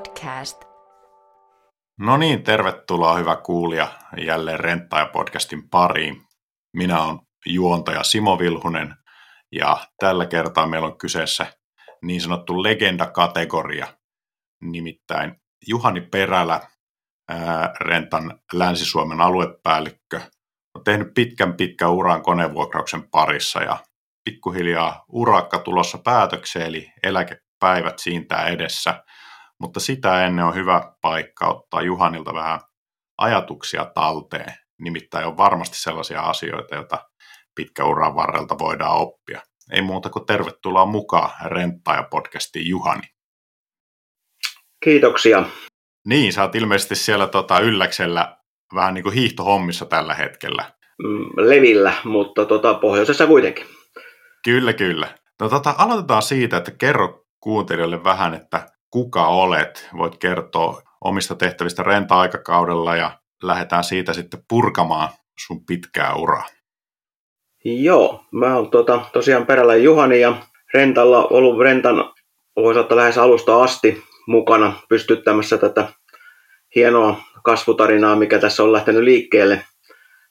[0.00, 0.64] podcast.
[1.98, 6.22] No niin, tervetuloa hyvä kuulija jälleen Renttaja-podcastin pariin.
[6.76, 8.94] Minä olen juontaja Simo Vilhunen
[9.52, 11.46] ja tällä kertaa meillä on kyseessä
[12.02, 13.86] niin sanottu legenda-kategoria,
[14.62, 16.60] nimittäin Juhani Perälä,
[17.80, 20.20] Rentan Länsi-Suomen aluepäällikkö,
[20.74, 23.78] on tehnyt pitkän pitkän uran konevuokrauksen parissa ja
[24.24, 29.04] pikkuhiljaa urakka tulossa päätökseen, eli eläkepäivät siintää edessä.
[29.60, 32.60] Mutta sitä ennen on hyvä paikka ottaa Juhanilta vähän
[33.18, 34.54] ajatuksia talteen.
[34.80, 36.98] Nimittäin on varmasti sellaisia asioita, joita
[37.54, 39.40] pitkä uran varrelta voidaan oppia.
[39.72, 43.02] Ei muuta kuin tervetuloa mukaan Renttaaja podcastiin Juhani.
[44.84, 45.44] Kiitoksia.
[46.06, 48.36] Niin, sä oot ilmeisesti siellä tota, ylläksellä
[48.74, 50.72] vähän niin kuin hiihtohommissa tällä hetkellä.
[51.02, 53.66] Mm, levillä, mutta tota, pohjoisessa kuitenkin.
[54.44, 55.18] Kyllä, kyllä.
[55.40, 59.88] No tota, aloitetaan siitä, että kerro kuuntelijoille vähän, että kuka olet.
[59.96, 65.08] Voit kertoa omista tehtävistä renta-aikakaudella ja lähdetään siitä sitten purkamaan
[65.46, 66.46] sun pitkää uraa.
[67.64, 70.36] Joo, mä oon tota, tosiaan Perällä Juhani ja
[70.74, 72.12] Rentalla ollut Rentan,
[72.56, 75.88] voisi ottaa lähes alusta asti mukana pystyttämässä tätä
[76.74, 79.64] hienoa kasvutarinaa, mikä tässä on lähtenyt liikkeelle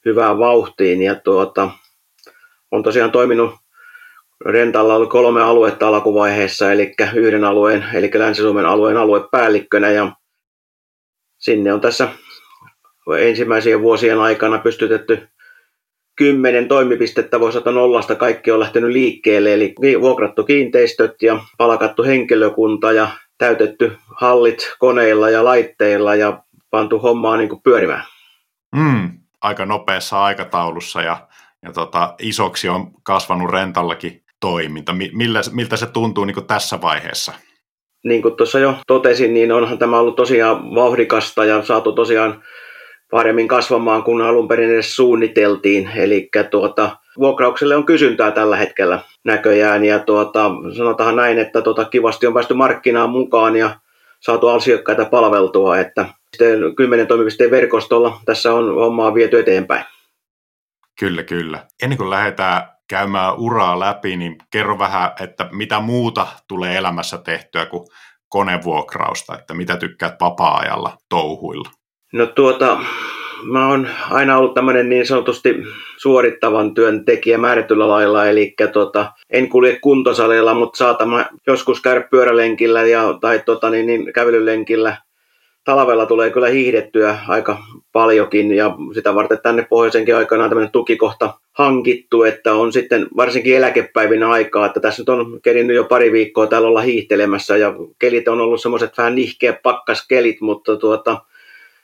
[0.04, 1.02] hyvään vauhtiin.
[1.02, 1.70] Ja tuota,
[2.70, 3.54] on tosiaan toiminut
[4.44, 10.12] Rentalla oli kolme aluetta alkuvaiheessa, eli yhden alueen, eli Länsi-Suomen alueen aluepäällikkönä, ja
[11.38, 12.08] sinne on tässä
[13.18, 15.28] ensimmäisien vuosien aikana pystytetty
[16.16, 22.92] kymmenen toimipistettä, voisi sanoa nollasta, kaikki on lähtenyt liikkeelle, eli vuokrattu kiinteistöt ja palkattu henkilökunta
[22.92, 28.04] ja täytetty hallit koneilla ja laitteilla ja pantu hommaa niin kuin pyörimään.
[28.76, 31.28] Mm, aika nopeassa aikataulussa ja,
[31.62, 34.92] ja tota, isoksi on kasvanut rentallakin toiminta.
[35.12, 37.32] Millä, miltä se tuntuu niin tässä vaiheessa?
[38.04, 42.42] Niin kuin tuossa jo totesin, niin onhan tämä ollut tosiaan vauhdikasta ja saatu tosiaan
[43.10, 45.90] paremmin kasvamaan kuin alun perin edes suunniteltiin.
[45.96, 52.26] Eli tuota, vuokraukselle on kysyntää tällä hetkellä näköjään ja tuota, sanotaan näin, että tuota, kivasti
[52.26, 53.80] on päästy markkinaan mukaan ja
[54.20, 56.06] saatu asiakkaita palveltua, että
[56.36, 59.84] sitten kymmenen toimipisteen verkostolla tässä on hommaa viety eteenpäin.
[61.00, 61.66] Kyllä, kyllä.
[61.82, 67.66] Ennen kuin lähdetään käymään uraa läpi, niin kerro vähän, että mitä muuta tulee elämässä tehtyä
[67.66, 67.86] kuin
[68.28, 71.70] konevuokrausta, että mitä tykkäät vapaa-ajalla touhuilla?
[72.12, 72.80] No tuota,
[73.42, 75.54] mä oon aina ollut tämmöinen niin sanotusti
[75.96, 82.82] suorittavan työn tekijä määrätyllä lailla, eli tuota, en kulje kuntosaleilla, mutta saatan joskus käydä pyörälenkillä
[82.82, 84.96] ja, tai tuota, niin, niin, kävelylenkillä
[85.70, 87.58] talvella tulee kyllä hiihdettyä aika
[87.92, 93.56] paljonkin ja sitä varten tänne pohjoisenkin aikana on tämmöinen tukikohta hankittu, että on sitten varsinkin
[93.56, 98.28] eläkepäivinä aikaa, että tässä nyt on kerinyt jo pari viikkoa täällä olla hiihtelemässä ja kelit
[98.28, 101.22] on ollut semmoiset vähän nihkeä pakkaskelit, mutta tuota,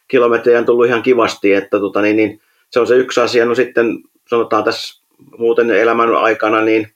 [0.09, 3.45] kilometrejä on tullut ihan kivasti, että tuota, niin, niin, se on se yksi asia.
[3.45, 3.99] No sitten
[4.29, 5.03] sanotaan tässä
[5.39, 6.89] muuten elämän aikana, niin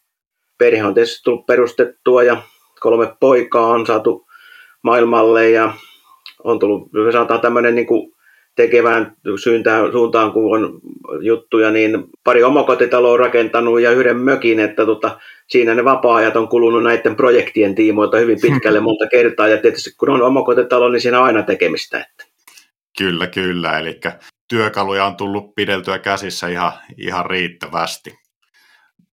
[0.59, 2.43] perhe on tietysti tullut perustettua ja
[2.81, 4.27] kolme poikaa on saatu
[4.83, 5.75] maailmalle ja
[6.45, 8.13] on tullut, sanotaan tämmöinen niin kuin
[8.57, 10.81] tekevään syyntään, suuntaan, kun on
[11.21, 16.83] juttuja, niin pari omakotitaloa rakentanut ja yhden mökin, että tota, siinä ne vapaa-ajat on kulunut
[16.83, 21.25] näiden projektien tiimoilta hyvin pitkälle monta kertaa, ja tietysti kun on omakotitalo, niin siinä on
[21.25, 21.99] aina tekemistä.
[21.99, 22.25] Että.
[22.99, 24.01] Kyllä, kyllä, eli
[24.49, 28.15] työkaluja on tullut pideltyä käsissä ihan, ihan riittävästi.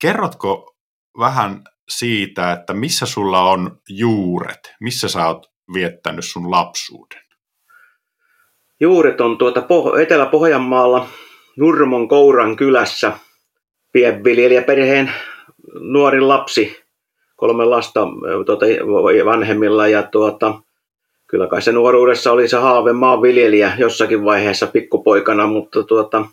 [0.01, 0.75] Kerrotko
[1.19, 7.21] vähän siitä, että missä sulla on juuret, missä sä oot viettänyt sun lapsuuden?
[8.79, 9.63] Juuret on tuota
[10.01, 11.07] Etelä-Pohjanmaalla
[11.57, 13.13] Nurmon Kouran kylässä
[13.91, 15.11] pienviljelijäperheen
[15.79, 16.83] nuori lapsi,
[17.35, 18.07] kolme lasta
[18.45, 18.65] tuota,
[19.25, 20.59] vanhemmilla ja tuota,
[21.27, 26.25] kyllä kai se nuoruudessa oli se haave maanviljelijä jossakin vaiheessa pikkupoikana, mutta tuota,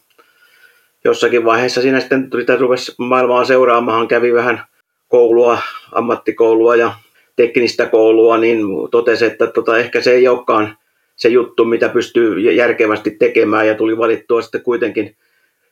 [1.04, 4.64] jossakin vaiheessa siinä sitten sitä rupesi maailmaa seuraamaan, kävi vähän
[5.08, 5.58] koulua,
[5.92, 6.92] ammattikoulua ja
[7.36, 10.76] teknistä koulua, niin totesi, että tota, ehkä se ei olekaan
[11.16, 15.16] se juttu, mitä pystyy järkevästi tekemään ja tuli valittua sitten kuitenkin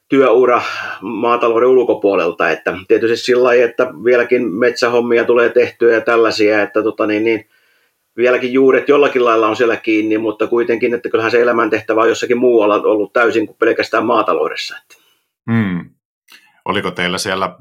[0.09, 0.62] työura
[1.00, 7.06] maatalouden ulkopuolelta, että tietysti sillä lailla, että vieläkin metsähommia tulee tehtyä ja tällaisia, että tota
[7.06, 7.47] niin, niin,
[8.17, 12.38] vieläkin juuret jollakin lailla on siellä kiinni, mutta kuitenkin, että kyllähän se elämäntehtävä on jossakin
[12.38, 14.76] muualla ollut täysin kuin pelkästään maataloudessa.
[15.53, 15.91] Hmm.
[16.64, 17.56] Oliko teillä siellä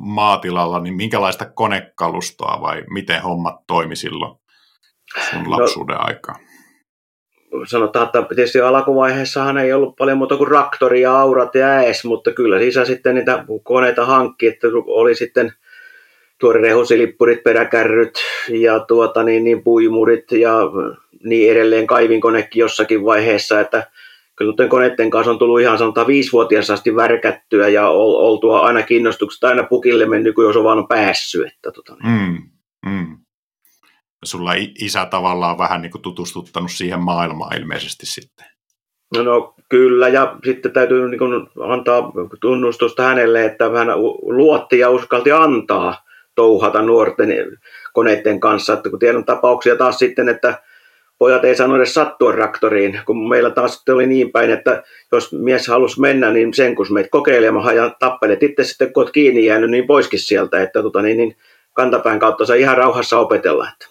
[0.00, 4.38] maatilalla, niin minkälaista konekalustoa vai miten hommat toimi silloin
[5.30, 6.34] sun no, lapsuuden no, aikaa?
[7.64, 12.32] sanotaan, että tietysti alkuvaiheessahan ei ollut paljon muuta kuin raktori ja aurat ja äes, mutta
[12.32, 15.52] kyllä isä sitten niitä koneita hankki, että oli sitten
[16.40, 18.14] tuorerehusilippurit, peräkärryt
[18.48, 20.54] ja tuota, niin, niin puimurit ja
[21.24, 23.86] niin edelleen kaivinkonekin jossakin vaiheessa, että
[24.40, 29.62] kyllä koneiden kanssa on tullut ihan sanotaan viisivuotiaasta asti värkättyä ja oltua aina kiinnostuksesta aina
[29.62, 31.46] pukille mennyt, kun jos on vaan päässyt.
[31.46, 32.14] Että, tota, niin.
[32.20, 33.18] mm, mm.
[34.24, 38.46] Sulla isä tavallaan vähän niin kuin tutustuttanut siihen maailmaan ilmeisesti sitten.
[39.16, 43.88] No, no kyllä, ja sitten täytyy niin kuin antaa tunnustusta hänelle, että hän
[44.22, 46.04] luotti ja uskalti antaa
[46.34, 47.58] touhata nuorten
[47.92, 48.72] koneiden kanssa.
[48.72, 50.62] Että kun tiedän tapauksia taas sitten, että
[51.20, 54.82] pojat ei saanut edes sattua traktoriin, kun meillä taas oli niin päin, että
[55.12, 59.12] jos mies halusi mennä, niin sen kun meitä kokeilemaan ja tappelet itse sitten, kun olet
[59.12, 61.36] kiinni jäänyt, niin poiskin sieltä, että tota, niin, niin
[61.72, 63.68] kantapään kautta saa ihan rauhassa opetella.
[63.68, 63.86] Että.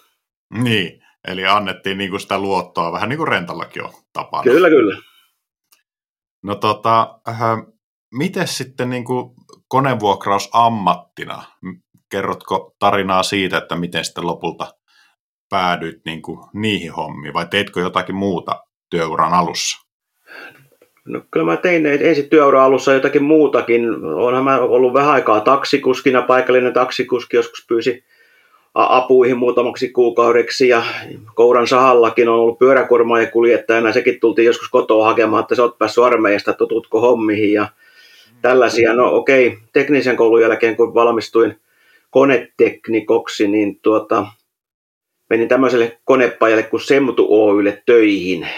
[0.62, 4.42] Niin, eli annettiin niin kuin sitä luottoa, vähän niin kuin rentallakin on tapana.
[4.42, 4.96] Kyllä, kyllä.
[6.42, 7.40] No tota, äh,
[8.14, 9.30] miten sitten niin kuin
[9.68, 11.42] konevuokraus ammattina?
[12.10, 14.79] Kerrotko tarinaa siitä, että miten sitten lopulta
[15.50, 19.86] päädyit niin kuin niihin hommiin, vai teitkö jotakin muuta työuran alussa?
[21.04, 24.04] No, kyllä mä tein ensin työuran alussa jotakin muutakin.
[24.04, 28.04] Onhan mä ollut vähän aikaa taksikuskina, paikallinen taksikuski joskus pyysi
[28.74, 30.82] apuihin muutamaksi kuukaudeksi ja
[31.34, 33.92] Kouran sahallakin on ollut pyöräkurma ja kuljettajana.
[33.92, 37.68] Sekin tultiin joskus kotoa hakemaan, että sä oot päässyt armeijasta, tututko hommiin ja
[38.42, 38.94] tällaisia.
[38.94, 39.58] No okei, okay.
[39.72, 41.60] teknisen koulun jälkeen kun valmistuin
[42.10, 44.26] koneteknikoksi, niin tuota,
[45.30, 48.48] menin tämmöiselle konepajalle kuin Semtu Oylle töihin.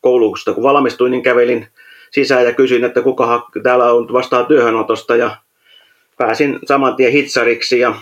[0.00, 1.66] Koulusta kun valmistuin, niin kävelin
[2.10, 5.36] sisään ja kysyin, että kuka täällä on vastaa työhönotosta ja
[6.18, 7.94] pääsin saman tien hitsariksi ja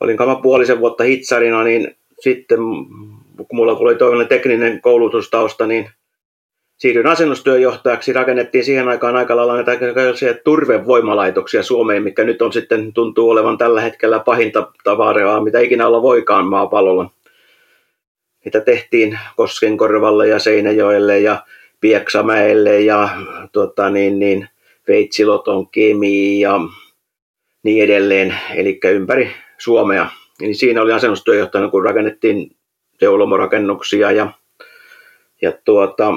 [0.00, 2.58] olin puolisen vuotta hitsarina, niin sitten
[3.36, 5.90] kun mulla oli toinen tekninen koulutustausta, niin
[6.78, 8.12] siirryin asennustyöjohtajaksi.
[8.12, 9.78] Rakennettiin siihen aikaan aika lailla näitä
[10.44, 16.02] turvevoimalaitoksia Suomeen, mikä nyt on sitten tuntuu olevan tällä hetkellä pahinta tavaraa, mitä ikinä olla
[16.02, 17.10] voikaan maapallolla.
[18.44, 21.44] Mitä tehtiin Koskenkorvalle ja Seinäjoelle ja
[21.80, 23.08] Pieksämäelle ja
[23.52, 24.48] tota, niin, niin,
[24.88, 26.60] Veitsiloton Kemi ja
[27.62, 30.10] niin edelleen, eli ympäri Suomea.
[30.40, 32.56] Eli siinä oli asennustyöjohtajana, kun rakennettiin
[33.00, 34.32] seulomorakennuksia ja,
[35.42, 36.12] ja tuota,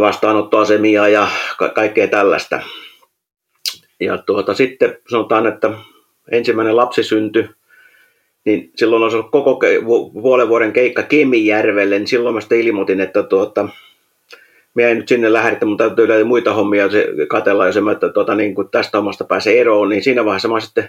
[0.00, 1.28] vastaanottoasemia ja
[1.58, 2.60] ka- kaikkea tällaista.
[4.00, 5.70] Ja tuota, sitten sanotaan, että
[6.30, 7.48] ensimmäinen lapsi syntyi,
[8.48, 13.00] niin silloin olisi ollut koko ke- puolen vuoden keikka Kemijärvelle, niin silloin mä sitten ilmoitin,
[13.00, 13.68] että tuota,
[14.74, 18.08] minä en nyt sinne lähde, että mun täytyy muita hommia se katella, jos mä, että
[18.08, 20.88] tuota, niin kun tästä hommasta pääsee eroon, niin siinä vaiheessa mä sitten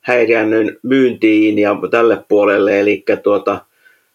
[0.00, 3.60] häiriännyin myyntiin ja tälle puolelle, eli tuota,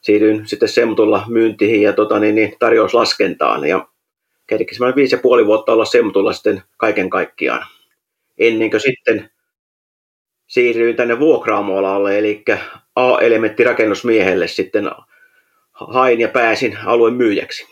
[0.01, 3.68] siirryin sitten Semtulla myyntiin ja tuota, niin, niin, tarjouslaskentaan.
[3.68, 3.88] Ja
[4.48, 7.66] kerkesin mä viisi ja puoli vuotta olla Semtulla sitten kaiken kaikkiaan.
[8.38, 9.30] Ennen kuin sitten
[10.51, 12.44] siirryin tänne vuokraamoalalle, eli
[12.95, 14.92] A-elementti rakennusmiehelle sitten
[15.74, 17.68] hain ja pääsin alueen myyjäksi.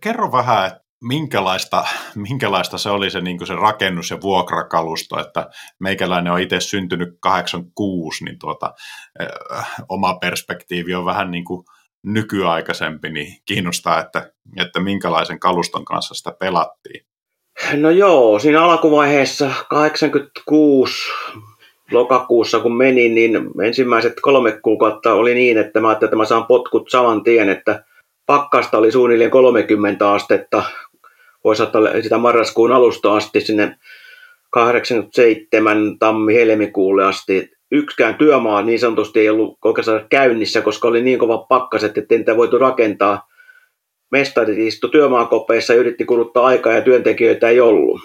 [0.00, 1.84] Kerro vähän, että minkälaista,
[2.14, 8.24] minkälaista se oli se, niin se rakennus- ja vuokrakalusto, että meikäläinen on itse syntynyt 86,
[8.24, 8.74] niin tuota,
[9.22, 11.64] äh, oma perspektiivi on vähän niin kuin
[12.02, 17.09] nykyaikaisempi, niin kiinnostaa, että, että minkälaisen kaluston kanssa sitä pelattiin.
[17.74, 21.08] No joo, siinä alkuvaiheessa 86
[21.92, 23.32] lokakuussa kun menin, niin
[23.64, 27.84] ensimmäiset kolme kuukautta oli niin, että mä ajattelin, että mä saan potkut saman tien, että
[28.26, 30.62] pakkasta oli suunnilleen 30 astetta,
[31.44, 33.76] voisi ottaa sitä marraskuun alusta asti sinne
[34.50, 37.50] 87 tammi-helmikuulle asti.
[37.70, 42.36] Yksikään työmaa niin sanotusti ei ollut oikeastaan käynnissä, koska oli niin kova pakkaset, että niitä
[42.36, 43.29] voitu rakentaa.
[44.10, 48.00] Mestarit istu työmaakopeissa ja yritti kuluttaa aikaa ja työntekijöitä ei ollut.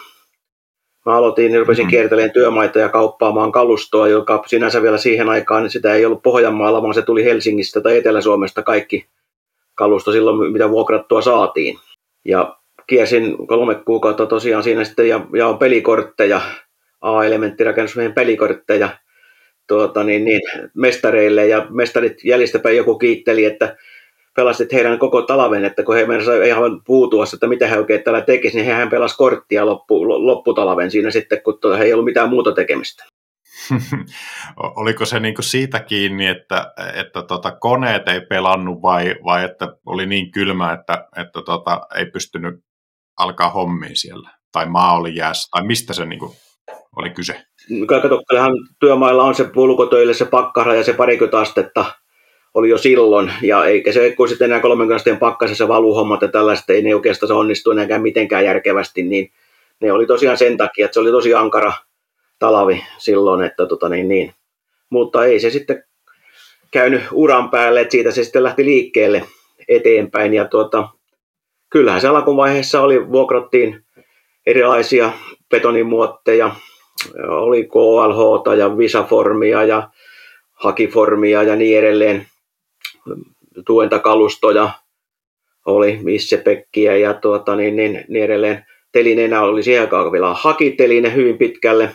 [1.06, 1.90] Mä aloitin niin rupesin mm-hmm.
[1.90, 6.82] kiertelemään työmaita ja kauppaamaan kalustoa, joka sinänsä vielä siihen aikaan niin sitä ei ollut Pohjanmaalla,
[6.82, 9.06] vaan se tuli Helsingistä tai Etelä-Suomesta kaikki
[9.76, 11.78] kalusto silloin, mitä vuokrattua saatiin.
[12.26, 12.58] Ja
[12.88, 16.42] kiesin kolme kuukautta tosiaan siinä sitten ja, ja on pelikortteja,
[17.02, 18.90] A-elementtirakennusmiehen pelikortteja
[19.68, 20.42] tuota, niin, niin,
[20.74, 23.78] mestareille ja mestarit jäljestäpäin joku kiitteli, että
[24.36, 26.02] pelastit heidän koko talven, että kun he
[26.44, 30.92] ei ihan puutua, että mitä he oikein täällä tekisivät, niin hehän pelas korttia loppu, lopputalven
[30.92, 33.06] siinä sitten, kun he ei ollut mitään muuta tekemistä.
[34.82, 39.78] Oliko se niin kuin siitä kiinni, että, että tota, koneet ei pelannut vai, vai että
[39.86, 42.56] oli niin kylmä, että, että tota, ei pystynyt
[43.20, 44.30] alkaa hommiin siellä?
[44.52, 45.48] Tai maa oli jäässä?
[45.52, 46.32] Tai mistä se niin kuin
[46.96, 47.46] oli kyse?
[47.88, 51.86] Kato, kyllähän työmailla on se pulkotöille se pakkara ja se parikymmentä astetta
[52.56, 56.70] oli jo silloin, ja eikä se, kun sitten enää 30 asteen pakkasessa valuhommat ja tällaiset,
[56.70, 59.32] ei ne oikeastaan onnistu enääkään mitenkään järkevästi, niin
[59.82, 61.74] ne oli tosiaan sen takia, että se oli tosi ankara,
[62.40, 64.34] talavi silloin, että tota niin, niin.
[64.90, 65.84] mutta ei se sitten
[66.72, 69.24] käynyt uran päälle, että siitä se sitten lähti liikkeelle
[69.68, 70.34] eteenpäin.
[70.34, 70.90] Ja tuota,
[71.70, 73.86] kyllähän se alkuvaiheessa oli, vuokrattiin
[74.46, 75.12] erilaisia
[75.50, 76.56] betonimuotteja,
[77.28, 79.90] oli KLH ja Visaformia ja
[80.54, 82.28] Hakiformia ja niin edelleen,
[83.66, 84.70] tuentakalustoja,
[85.66, 88.66] oli Missepekkiä ja tuota, niin, niin, niin edelleen.
[88.92, 91.90] Telineenä oli siihen aikaan vielä hakiteline hyvin pitkälle,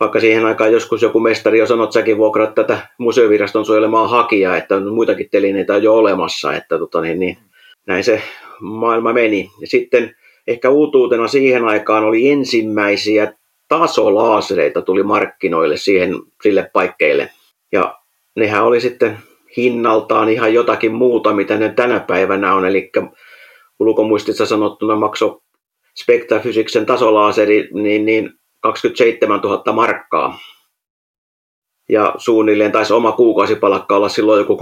[0.00, 4.56] vaikka siihen aikaan joskus joku mestari jo sanoi, että säkin vuokrat tätä museoviraston suojelemaa hakia,
[4.56, 7.38] että on muitakin telineitä jo olemassa, että tota, niin, niin,
[7.86, 8.22] näin se
[8.60, 9.50] maailma meni.
[9.60, 10.16] Ja sitten
[10.46, 13.32] ehkä uutuutena siihen aikaan oli ensimmäisiä
[13.68, 17.30] tasolaasereita tuli markkinoille siihen, sille paikkeille.
[17.72, 17.98] Ja
[18.36, 19.18] nehän oli sitten
[19.56, 22.66] hinnaltaan ihan jotakin muuta, mitä ne tänä päivänä on.
[22.66, 22.92] Eli
[23.80, 25.40] ulkomuistissa sanottuna maksoi
[25.96, 28.30] Spectra Physicsen tasolaaseri niin, niin
[28.60, 30.38] 27 000 markkaa.
[31.88, 34.58] Ja suunnilleen taisi oma kuukausipalakka olla silloin joku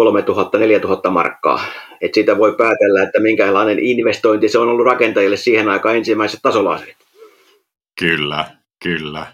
[1.07, 1.65] 3000-4000 markkaa.
[2.01, 6.97] Et siitä voi päätellä, että minkälainen investointi se on ollut rakentajille siihen aikaan ensimmäiset tasolaaserit.
[7.99, 8.45] Kyllä,
[8.83, 9.27] kyllä.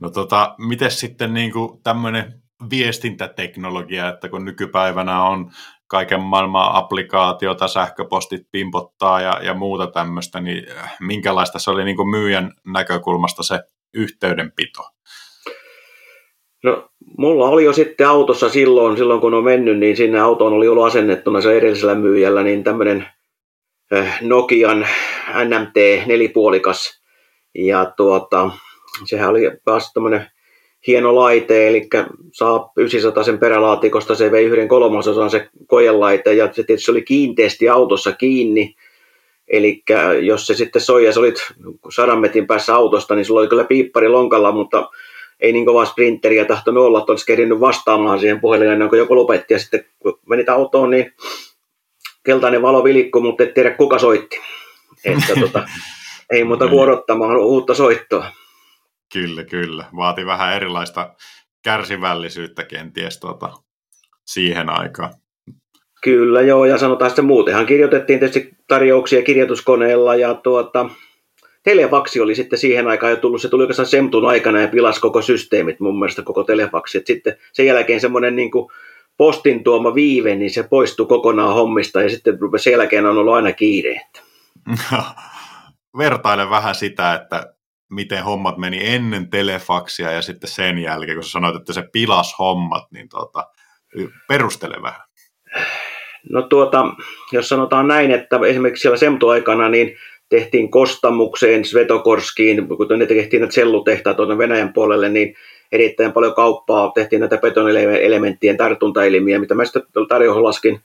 [0.00, 5.50] No tota, miten sitten niin tämmöinen viestintäteknologia, että kun nykypäivänä on
[5.86, 10.66] kaiken maailman applikaatiota, sähköpostit pimpottaa ja, ja muuta tämmöistä, niin
[11.00, 13.60] minkälaista se oli niin kuin myyjän näkökulmasta se
[13.94, 14.82] yhteydenpito?
[16.64, 20.68] No, mulla oli jo sitten autossa silloin, silloin kun on mennyt, niin sinne autoon oli
[20.68, 23.08] ollut asennettuna se edellisellä myyjällä, niin tämmöinen
[23.92, 24.86] äh, Nokian
[25.44, 27.02] NMT nelipuolikas.
[27.54, 28.50] Ja tuota,
[29.04, 30.30] sehän oli taas tämmöinen
[30.86, 31.88] hieno laite, eli
[32.32, 37.68] saa 900 sen perälaatikosta, se vei yhden kolmasosan se kojelaite, ja se tietysti oli kiinteästi
[37.68, 38.74] autossa kiinni,
[39.48, 39.82] Eli
[40.22, 41.52] jos se sitten soi ja sä olit
[41.90, 44.90] sadan metin päässä autosta, niin sulla oli kyllä piippari lonkalla, mutta
[45.40, 49.54] ei niin kovaa sprinteriä tahtonut olla, että olisi kerinyt vastaamaan siihen puhelimeen, kun joku lopetti.
[49.54, 51.12] Ja sitten kun menit autoon, niin
[52.24, 54.40] keltainen valo vilikko, mutta et tiedä kuka soitti.
[55.04, 55.68] Että tota,
[56.30, 58.26] ei muuta kuin odottamaan uutta soittoa.
[59.14, 59.84] Kyllä, kyllä.
[59.96, 61.14] Vaati vähän erilaista
[61.64, 63.52] kärsivällisyyttä kenties tuota,
[64.24, 65.14] siihen aikaan.
[66.02, 70.90] Kyllä joo, ja sanotaan sitten muutenhan kirjoitettiin tietysti tarjouksia kirjoituskoneella ja tuota,
[71.62, 75.22] Telefaksi oli sitten siihen aikaan jo tullut, se tuli oikeastaan Semtun aikana ja pilasi koko
[75.22, 76.98] systeemit mun mielestä koko Telefaksi.
[76.98, 78.50] Et sitten sen jälkeen semmoinen niin
[79.16, 83.52] postin tuoma viive, niin se poistui kokonaan hommista ja sitten sen jälkeen on ollut aina
[83.52, 84.00] kiire.
[85.98, 87.53] Vertailen vähän sitä, että
[87.90, 92.38] miten hommat meni ennen telefaksia ja sitten sen jälkeen, kun sä sanoit, että se pilas
[92.38, 93.46] hommat, niin tuota,
[94.28, 95.00] perustele vähän.
[96.30, 96.84] No tuota,
[97.32, 99.96] jos sanotaan näin, että esimerkiksi siellä Semtu-aikana niin
[100.28, 105.34] tehtiin Kostamukseen, Svetokorskiin, kun ne tehtiin näitä sellutehtaita tuonne Venäjän puolelle, niin
[105.72, 110.80] erittäin paljon kauppaa, tehtiin näitä betonielementtien tartuntaelimiä, mitä mä sitten tarjouslaskin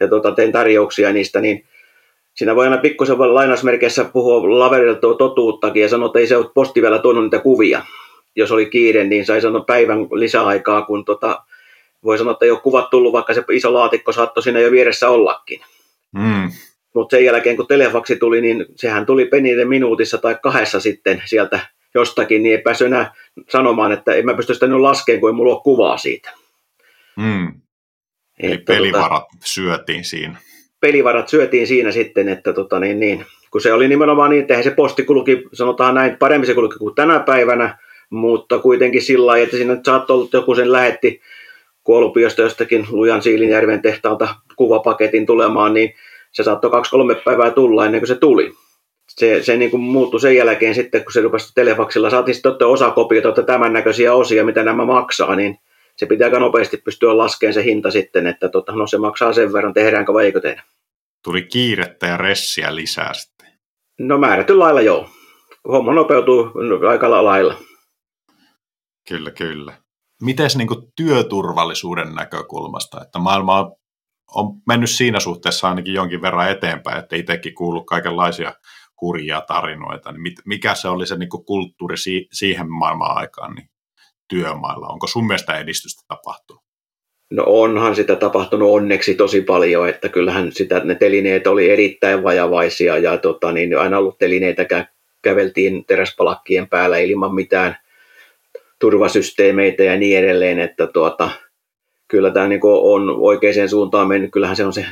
[0.00, 1.64] ja tuota, tein tarjouksia niistä, niin
[2.38, 6.82] siinä voi aina pikkusen lainausmerkeissä puhua laverilta totuuttakin ja sanoa, että ei se ole posti
[6.82, 7.82] vielä tuonut niitä kuvia.
[8.36, 11.42] Jos oli kiire, niin sai sanoa päivän lisäaikaa, kun tota,
[12.04, 15.08] voi sanoa, että ei ole kuvat tullut, vaikka se iso laatikko saattoi siinä jo vieressä
[15.08, 15.60] ollakin.
[16.12, 16.50] Mm.
[16.94, 21.60] Mutta sen jälkeen, kun telefaksi tuli, niin sehän tuli peniden minuutissa tai kahdessa sitten sieltä
[21.94, 23.14] jostakin, niin ei päässyt enää
[23.48, 26.30] sanomaan, että en mä pysty sitä nyt laskemaan, kun ei mulla ole kuvaa siitä.
[27.16, 27.60] Mm.
[28.38, 30.38] Eli että, pelivarat tota, syötiin siinä.
[30.80, 34.70] Pelivarat syötiin siinä sitten, että tota, niin, niin, kun se oli nimenomaan niin, että se
[34.70, 37.78] posti kulki, sanotaan näin, paremmin se kulki kuin tänä päivänä,
[38.10, 41.20] mutta kuitenkin sillä lailla, että siinä saattoi olla, joku sen lähetti
[41.84, 45.94] Kuolupiosta jostakin Lujan Siilinjärven tehtaalta kuvapaketin tulemaan, niin
[46.32, 48.52] se saattoi kaksi-kolme päivää tulla ennen kuin se tuli.
[49.08, 52.10] Se, se niin kuin muuttui sen jälkeen sitten, kun se rupesi telefaksilla.
[52.10, 55.58] Saatiin sitten ottaa osakopiota, että tämän näköisiä osia, mitä nämä maksaa, niin
[55.98, 59.52] se pitää aika nopeasti pystyä laskemaan se hinta sitten, että tota, no se maksaa sen
[59.52, 60.62] verran, tehdäänkö vai eikö tehdä.
[61.24, 63.48] Tuli kiirettä ja ressiä lisää sitten.
[63.98, 65.08] No määrätty lailla joo.
[65.68, 66.52] Homma nopeutuu
[66.88, 67.54] aika lailla.
[69.08, 69.72] Kyllä, kyllä.
[70.22, 73.72] Miten niin työturvallisuuden näkökulmasta, että maailma on
[74.34, 78.54] on mennyt siinä suhteessa ainakin jonkin verran eteenpäin, että itsekin kuullut kaikenlaisia
[79.00, 81.96] hurjia tarinoita, niin mikä se oli se niin kulttuuri
[82.32, 83.70] siihen maailman aikaan niin
[84.28, 84.86] työmailla?
[84.86, 86.62] Onko sun mielestä edistystä tapahtunut?
[87.30, 92.98] No onhan sitä tapahtunut onneksi tosi paljon, että kyllähän sitä, ne telineet oli erittäin vajavaisia
[92.98, 94.86] ja tota, niin aina ollut telineitä
[95.22, 97.76] käveltiin teräspalakkien päällä ilman mitään
[98.78, 101.30] turvasysteemeitä ja niin edelleen, että tuota,
[102.08, 104.30] kyllä tämä niin on oikeaan suuntaan mennyt.
[104.32, 104.86] Kyllähän se on se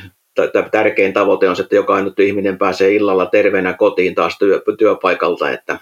[0.71, 5.51] tärkein tavoite on se, että jokainen ihminen pääsee illalla terveenä kotiin taas työ, työpaikalta.
[5.51, 5.79] Että,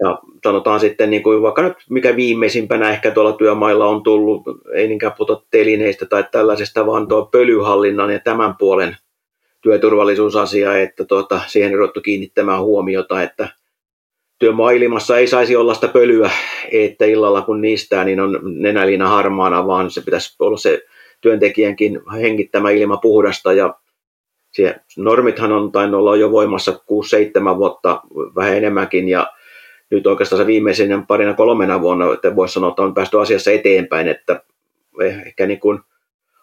[0.00, 4.42] Ja sanotaan sitten, niin kuin vaikka nyt mikä viimeisimpänä ehkä tuolla työmailla on tullut,
[4.74, 8.96] ei niinkään puhuta telineistä tai tällaisesta, vaan tuo pölyhallinnan ja tämän puolen
[9.60, 13.48] työturvallisuusasia, että tuota, siihen on ruvettu kiinnittämään huomiota, että
[14.38, 16.30] työmaailmassa ei saisi olla sitä pölyä,
[16.72, 20.82] että illalla kun niistä niin on nenäliina harmaana, vaan se pitäisi olla se
[21.20, 23.52] työntekijänkin hengittämä ilma puhdasta.
[23.52, 23.74] Ja
[24.96, 26.72] normithan on tainnut olla jo voimassa
[27.52, 28.00] 6-7 vuotta
[28.36, 29.32] vähän enemmänkin ja
[29.90, 34.08] nyt oikeastaan se viimeisenä parina kolmena vuonna, että voisi sanoa, että on päästy asiassa eteenpäin,
[34.08, 34.42] että
[35.26, 35.80] ehkä niin kuin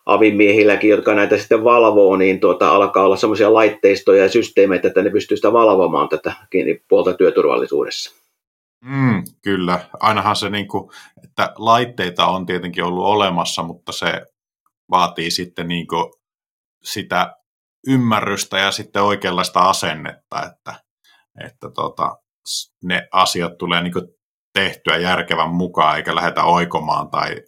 [0.06, 5.10] avimiehilläkin, jotka näitä sitten valvoo, niin tuota, alkaa olla sellaisia laitteistoja ja systeemeitä, että ne
[5.10, 6.34] pystyy sitä valvomaan tätä
[6.90, 8.25] puolta työturvallisuudessa.
[8.86, 9.80] Mm, kyllä.
[10.00, 10.92] Ainahan se, niin kuin,
[11.24, 14.22] että laitteita on tietenkin ollut olemassa, mutta se
[14.92, 16.14] vaatii sitten niin kuin
[16.84, 17.36] sitä
[17.88, 20.75] ymmärrystä ja sitten oikeanlaista asennetta, että,
[21.46, 22.18] että tota,
[22.84, 23.94] ne asiat tulee niin
[24.54, 27.42] tehtyä järkevän mukaan, eikä lähdetä oikomaan tai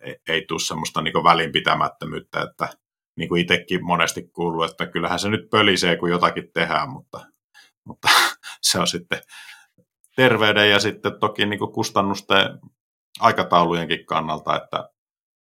[0.00, 2.68] ei, ei tule semmoista niin välinpitämättömyyttä, että
[3.16, 7.26] niin kuin itsekin monesti kuuluu, että kyllähän se nyt pölisee, kun jotakin tehdään, mutta,
[7.84, 8.08] mutta
[8.60, 9.20] se on sitten
[10.16, 12.58] terveyden ja sitten toki niin kuin kustannusten
[13.20, 14.88] aikataulujenkin kannalta, että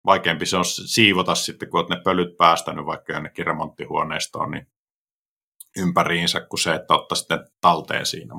[0.06, 4.68] vaikeampi se on siivota sitten, kun olet ne pölyt päästänyt vaikka jonnekin remonttihuoneistoon niin
[5.78, 8.36] ympäriinsä, kuin se, että ottaa sitten talteen siinä.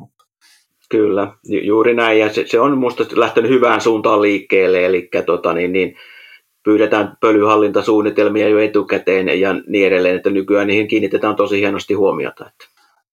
[0.96, 5.52] Kyllä, ju- juuri näin, ja se, se on minusta lähtenyt hyvään suuntaan liikkeelle, eli tota,
[5.52, 5.96] niin, niin,
[6.64, 12.46] pyydetään pölyhallintasuunnitelmia jo etukäteen ja niin edelleen, että nykyään niihin kiinnitetään tosi hienosti huomiota.
[12.48, 12.64] Että.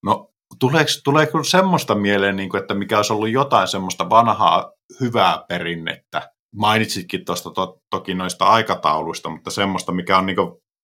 [0.04, 4.72] No tuleeko, tuleeko semmoista mieleen, niin kuin, että mikä olisi ollut jotain semmoista vanhaa
[5.02, 10.38] hyvää perinnettä, mainitsitkin tuosta to, toki noista aikatauluista, mutta semmoista, mikä on niin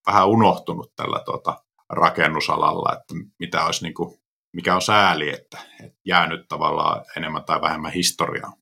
[0.06, 1.56] vähän unohtunut tällä tuota,
[1.90, 4.17] rakennusalalla, että mitä olisi niin kuin,
[4.52, 8.52] mikä on sääli, että, että jäänyt tavallaan enemmän tai vähemmän historiaa.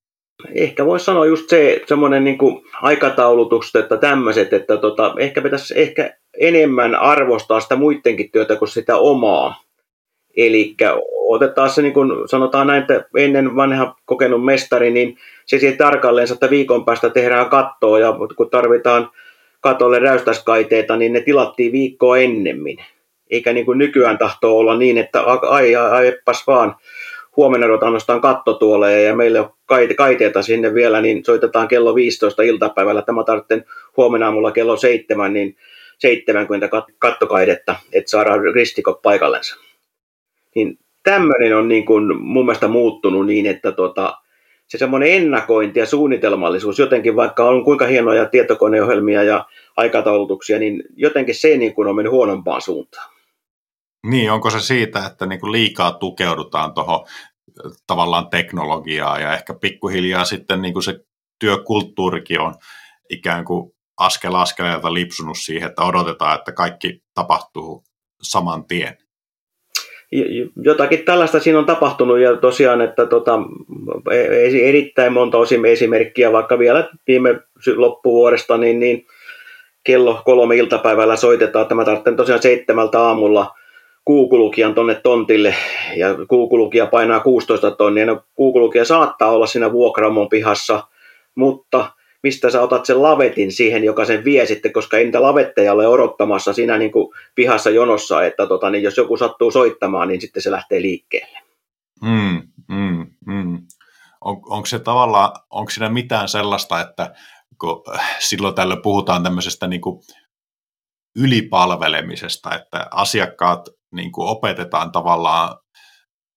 [0.54, 2.38] Ehkä voisi sanoa just se semmoinen niin
[2.82, 8.96] aikataulutus, että tämmöiset, että tota, ehkä pitäisi ehkä enemmän arvostaa sitä muidenkin työtä kuin sitä
[8.96, 9.62] omaa.
[10.36, 10.74] Eli
[11.28, 16.32] otetaan se, niin kuin sanotaan näin, että ennen vanha kokenut mestari, niin se siihen tarkalleen,
[16.32, 19.10] että viikon päästä tehdään kattoa ja kun tarvitaan
[19.60, 22.78] katolle räystäskaiteita, niin ne tilattiin viikkoa ennemmin.
[23.30, 26.76] Eikä niin kuin nykyään tahtoo olla niin, että ai, ai, ai vaan,
[27.36, 29.52] huomenna ruvetaan nostaa kattotuoleja ja meillä on
[29.96, 33.02] kaiteita sinne vielä, niin soitetaan kello 15 iltapäivällä.
[33.02, 33.64] Tämä tarvitsee
[33.96, 35.56] huomenna aamulla kello 7, niin
[35.98, 39.56] 70 kattokaidetta, että saadaan ristikot paikallensa.
[40.54, 44.16] Niin tämmöinen on niin kuin mun mielestä muuttunut niin, että tota,
[44.66, 49.44] se semmoinen ennakointi ja suunnitelmallisuus jotenkin, vaikka on kuinka hienoja tietokoneohjelmia ja
[49.76, 53.15] aikataulutuksia, niin jotenkin se niin kuin on mennyt huonompaan suuntaan.
[54.10, 57.06] Niin, onko se siitä, että niin kuin liikaa tukeudutaan tuohon
[57.86, 61.00] tavallaan teknologiaa ja ehkä pikkuhiljaa sitten niin kuin se
[61.40, 62.54] työkulttuurikin on
[63.10, 67.84] ikään kuin askel askeleelta lipsunut siihen, että odotetaan, että kaikki tapahtuu
[68.22, 68.98] saman tien?
[70.64, 73.38] Jotakin tällaista siinä on tapahtunut ja tosiaan, että tota,
[74.10, 75.38] e-, erittäin monta
[75.70, 77.40] esimerkkiä, vaikka vielä viime
[77.76, 79.06] loppuvuodesta, niin, niin
[79.84, 83.55] kello kolme iltapäivällä soitetaan, että mä tarvitsen tosiaan seitsemältä aamulla
[84.06, 85.54] kuukulukijan tonne tontille
[85.96, 88.06] ja kuukulukija painaa 16 tonnia.
[88.06, 90.88] No, kuukulukija saattaa olla siinä vuokramon pihassa,
[91.34, 91.92] mutta
[92.22, 95.88] mistä sä otat sen lavetin siihen, joka sen vie sitten, koska ei niitä lavetteja ole
[95.88, 100.42] odottamassa siinä niin kuin pihassa jonossa, että tota, niin jos joku sattuu soittamaan, niin sitten
[100.42, 101.38] se lähtee liikkeelle.
[102.02, 103.66] Mm, mm, mm.
[104.20, 107.14] On, onko se tavallaan, onko siinä mitään sellaista, että
[107.60, 107.82] kun
[108.18, 110.00] silloin tällöin puhutaan tämmöisestä niin kuin
[111.16, 115.56] ylipalvelemisesta, että asiakkaat niin kuin opetetaan tavallaan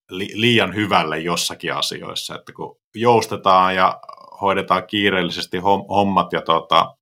[0.09, 3.99] li, liian hyvälle jossakin asioissa, että kun joustetaan ja
[4.41, 5.57] hoidetaan kiireellisesti
[5.89, 6.95] hommat ja tota,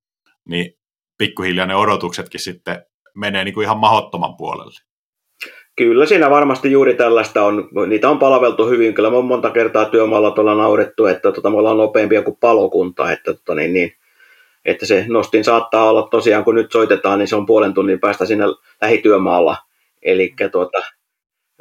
[0.49, 0.73] niin
[1.17, 4.79] pikkuhiljaa ne odotuksetkin sitten menee niin kuin ihan mahottoman puolelle.
[5.75, 9.85] Kyllä siinä varmasti juuri tällaista on, niitä on palveltu hyvin, kyllä me on monta kertaa
[9.85, 13.91] työmaalla tuolla naurettu, että tota, me ollaan nopeampia kuin palokunta, että, tota, niin, niin,
[14.65, 18.25] että se nostin saattaa olla tosiaan, kun nyt soitetaan, niin se on puolen tunnin päästä
[18.25, 18.45] siinä
[18.81, 19.57] lähityömaalla,
[20.07, 20.77] eli tuota,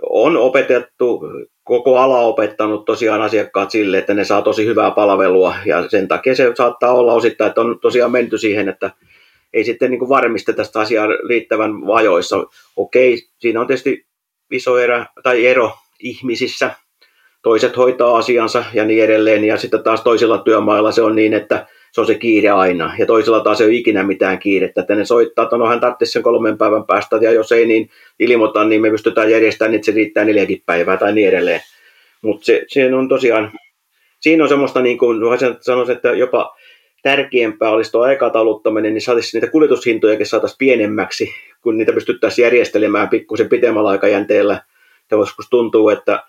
[0.02, 1.20] on opetettu
[1.64, 6.34] koko ala opettanut tosiaan asiakkaat sille, että ne saa tosi hyvää palvelua ja sen takia
[6.34, 8.90] se saattaa olla osittain, että on tosiaan menty siihen, että
[9.52, 10.10] ei sitten niin kuin
[10.56, 12.46] tästä asiaa riittävän vajoissa.
[12.76, 14.06] Okei, siinä on tietysti
[14.50, 16.70] iso erä, tai ero ihmisissä.
[17.42, 21.66] Toiset hoitaa asiansa ja niin edelleen, ja sitten taas toisilla työmailla se on niin, että
[21.92, 22.94] se on se kiire aina.
[22.98, 26.12] Ja toisella taas ei ole ikinä mitään kiirettä, että ne soittaa, että no hän tarvitsisi
[26.12, 29.92] sen kolmen päivän päästä, ja jos ei, niin ilmoita, niin me pystytään järjestämään, että se
[29.92, 31.60] riittää neljäkin päivää tai niin edelleen.
[32.22, 33.52] Mutta se, se on tosiaan,
[34.20, 35.18] siinä on semmoista, niin kuin
[35.60, 36.56] sanoisin, että jopa
[37.02, 41.30] tärkeämpää olisi tuo aikatauluttaminen, niin saataisiin niitä kuljetushintojakin saataisiin pienemmäksi,
[41.62, 44.62] kun niitä pystyttäisiin järjestelemään pikkusen pitemmällä aikajänteellä.
[45.10, 46.22] Joskus tuntuu, että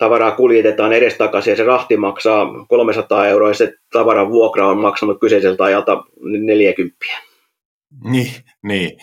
[0.00, 5.20] tavaraa kuljetetaan edestakaisin ja se rahti maksaa 300 euroa ja se tavaran vuokra on maksanut
[5.20, 6.96] kyseiseltä ajalta 40.
[8.04, 8.32] Niin,
[8.62, 8.98] niin.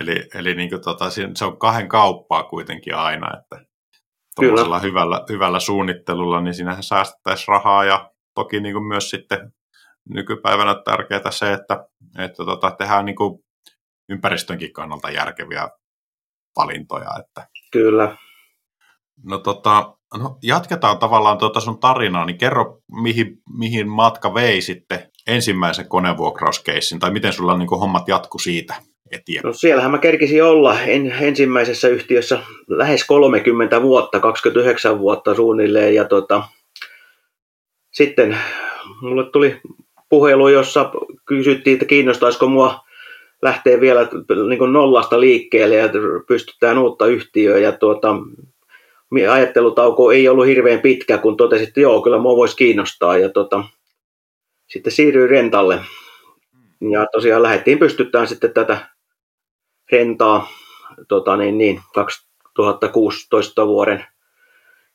[0.00, 3.66] eli, eli niin kuin tota, se on kahden kauppaa kuitenkin aina, että
[4.36, 9.52] tuollaisella hyvällä, hyvällä suunnittelulla, niin siinähän säästettäisiin rahaa ja toki niin kuin myös sitten
[10.08, 11.86] nykypäivänä tärkeää se, että,
[12.18, 13.44] että tota, tehdään niin kuin
[14.08, 15.68] ympäristönkin kannalta järkeviä
[16.56, 17.10] valintoja.
[17.20, 17.48] Että.
[17.72, 18.16] Kyllä.
[19.24, 25.10] No, tota, no jatketaan tavallaan tuota sun tarinaa, niin kerro mihin, mihin matka vei sitten
[25.26, 28.74] ensimmäisen konevuokrauskeissin, tai miten sulla niin hommat jatku siitä
[29.10, 29.50] eteenpäin?
[29.50, 36.04] No siellähän mä kerkisin olla en, ensimmäisessä yhtiössä lähes 30 vuotta, 29 vuotta suunnilleen, ja
[36.04, 36.42] tota,
[37.92, 38.38] sitten
[39.02, 39.60] mulle tuli
[40.08, 40.90] puhelu, jossa
[41.26, 42.80] kysyttiin, että kiinnostaisiko mua
[43.42, 44.08] lähteä vielä
[44.48, 45.88] niin nollasta liikkeelle ja
[46.28, 47.58] pystytään uutta yhtiöä.
[47.58, 48.16] Ja tuota,
[49.30, 53.18] ajattelutauko ei ollut hirveän pitkä, kun totesin, että joo, kyllä mua voisi kiinnostaa.
[53.18, 53.64] Ja tuota,
[54.66, 55.80] sitten siirryin rentalle.
[56.90, 58.88] Ja tosiaan lähdettiin pystyttään sitten tätä
[59.92, 60.48] rentaa
[61.08, 64.04] tota niin, niin, 2016 vuoden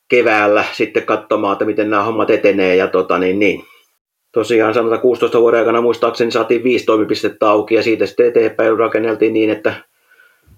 [0.08, 2.76] keväällä sitten katsomaan, että miten nämä hommat etenee.
[2.76, 3.66] Ja tota niin, niin,
[4.32, 9.34] tosiaan sanotaan 16 vuoden aikana muistaakseni saatiin viisi toimipistettä auki ja siitä sitten eteenpäin rakenneltiin
[9.34, 9.74] niin, että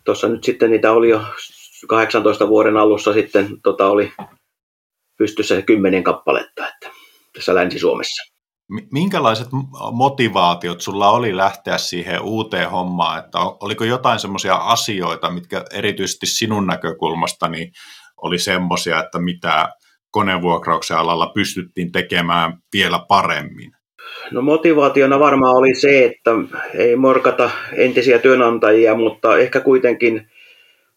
[0.03, 1.21] tuossa nyt sitten niitä oli jo
[1.87, 4.11] 18 vuoden alussa sitten tota oli
[5.17, 6.89] pystyssä kymmenen kappaletta että
[7.33, 8.33] tässä Länsi-Suomessa.
[8.91, 9.47] Minkälaiset
[9.91, 13.19] motivaatiot sulla oli lähteä siihen uuteen hommaan?
[13.19, 17.71] Että oliko jotain semmoisia asioita, mitkä erityisesti sinun näkökulmasta niin
[18.21, 19.69] oli semmoisia, että mitä
[20.11, 23.71] konevuokrauksen alalla pystyttiin tekemään vielä paremmin?
[24.31, 26.31] No motivaationa varmaan oli se, että
[26.73, 30.29] ei morkata entisiä työnantajia, mutta ehkä kuitenkin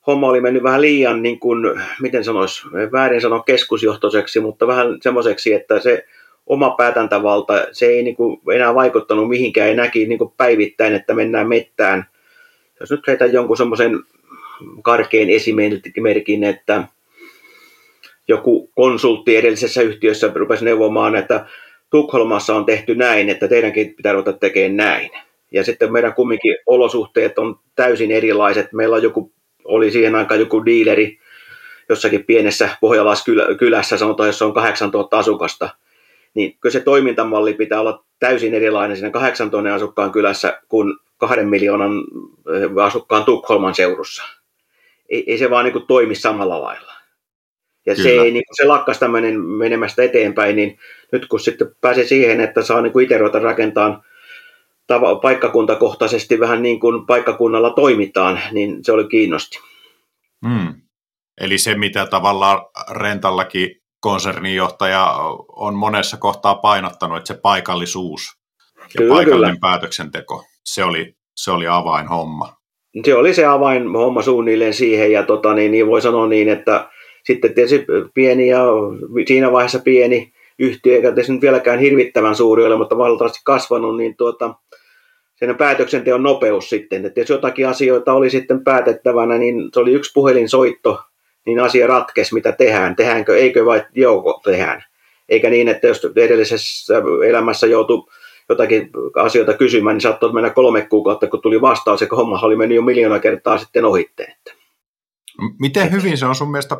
[0.06, 5.52] homma oli mennyt vähän liian, niin kuin, miten sanoisi, väärin sanoa keskusjohtoiseksi, mutta vähän semmoiseksi,
[5.52, 6.06] että se
[6.46, 11.14] oma päätäntävalta, se ei niin kuin enää vaikuttanut mihinkään, ei näki niin kuin päivittäin, että
[11.14, 12.06] mennään mettään.
[12.80, 14.00] Jos nyt heitän jonkun semmoisen
[14.82, 16.84] karkeen esimerkin, että
[18.28, 21.46] joku konsultti edellisessä yhtiössä rupesi neuvomaan, että
[21.90, 25.10] Tukholmassa on tehty näin, että teidänkin pitää ruveta tekemään näin.
[25.52, 28.72] Ja sitten meidän kumminkin olosuhteet on täysin erilaiset.
[28.72, 29.32] Meillä on joku,
[29.64, 31.18] oli siihen aikaan joku diileri
[31.88, 35.68] jossakin pienessä pohjalaiskylässä, sanotaan, jossa on 8000 asukasta.
[36.34, 41.92] Niin kyllä se toimintamalli pitää olla täysin erilainen siinä 8000 asukkaan kylässä kuin kahden miljoonan
[42.54, 44.22] eh, asukkaan Tukholman seurussa.
[45.08, 46.92] Ei, ei se vaan niin kuin toimi samalla lailla.
[47.86, 48.08] Ja Kyllä.
[48.08, 50.78] se, ei, niin se lakkas tämmöinen menemästä eteenpäin, niin
[51.12, 54.02] nyt kun sitten pääsee siihen, että saa niin itse ruveta rakentamaan
[55.22, 59.58] paikkakuntakohtaisesti vähän niin kuin paikkakunnalla toimitaan, niin se oli kiinnosti.
[60.48, 60.74] Hmm.
[61.40, 65.14] Eli se, mitä tavallaan Rentallakin konserninjohtaja
[65.48, 68.22] on monessa kohtaa painottanut, että se paikallisuus
[68.78, 69.70] ja kyllä, paikallinen kyllä.
[69.70, 72.56] päätöksenteko, se oli, se oli avainhomma.
[73.04, 76.90] Se oli se avainhomma suunnilleen siihen, ja tota, niin, niin voi sanoa niin, että
[77.24, 78.64] sitten tietysti pieni ja
[79.26, 84.16] siinä vaiheessa pieni yhtiö, eikä tietysti nyt vieläkään hirvittävän suuri ole, mutta valtavasti kasvanut, niin
[84.16, 84.54] tuota,
[85.40, 90.12] sen päätöksenteon nopeus sitten, että jos jotakin asioita oli sitten päätettävänä, niin se oli yksi
[90.14, 91.02] puhelinsoitto,
[91.46, 94.84] niin asia ratkesi, mitä tehdään, tehdäänkö, eikö vai joo, tehdään.
[95.28, 96.94] Eikä niin, että jos edellisessä
[97.28, 98.06] elämässä joutui
[98.48, 102.76] jotakin asioita kysymään, niin saattoi mennä kolme kuukautta, kun tuli vastaus, ja homma oli mennyt
[102.76, 104.36] jo miljoona kertaa sitten ohitteen.
[105.60, 106.76] Miten hyvin se on sun mielestä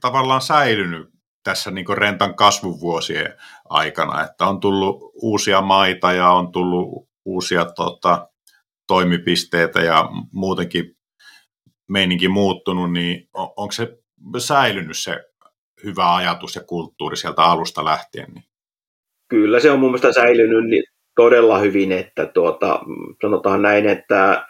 [0.00, 1.08] tavallaan säilynyt
[1.42, 3.34] tässä niin rentan kasvuvuosien
[3.68, 8.28] aikana, että on tullut uusia maita ja on tullut uusia tota,
[8.86, 10.96] toimipisteitä ja muutenkin
[11.88, 13.98] meininki muuttunut, niin on, onko se
[14.38, 15.24] säilynyt se
[15.84, 18.30] hyvä ajatus ja kulttuuri sieltä alusta lähtien?
[18.34, 18.44] Niin?
[19.28, 20.84] Kyllä se on mun mielestä säilynyt niin
[21.16, 22.80] todella hyvin, että tuota,
[23.22, 24.46] sanotaan näin, että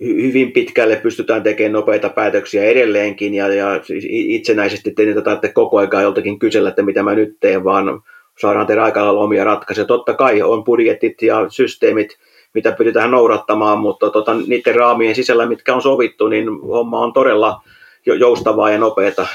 [0.00, 6.38] hyvin pitkälle pystytään tekemään nopeita päätöksiä edelleenkin ja, ja itsenäisesti te niitä koko ajan joltakin
[6.38, 8.02] kysellä, että mitä mä nyt teen, vaan
[8.42, 9.86] saadaan tehdä aika lailla omia ratkaisuja.
[9.86, 12.18] Totta kai on budjetit ja systeemit,
[12.54, 17.62] mitä pyritään noudattamaan, mutta tota, niiden raamien sisällä, mitkä on sovittu, niin homma on todella
[18.06, 19.26] joustavaa ja nopeata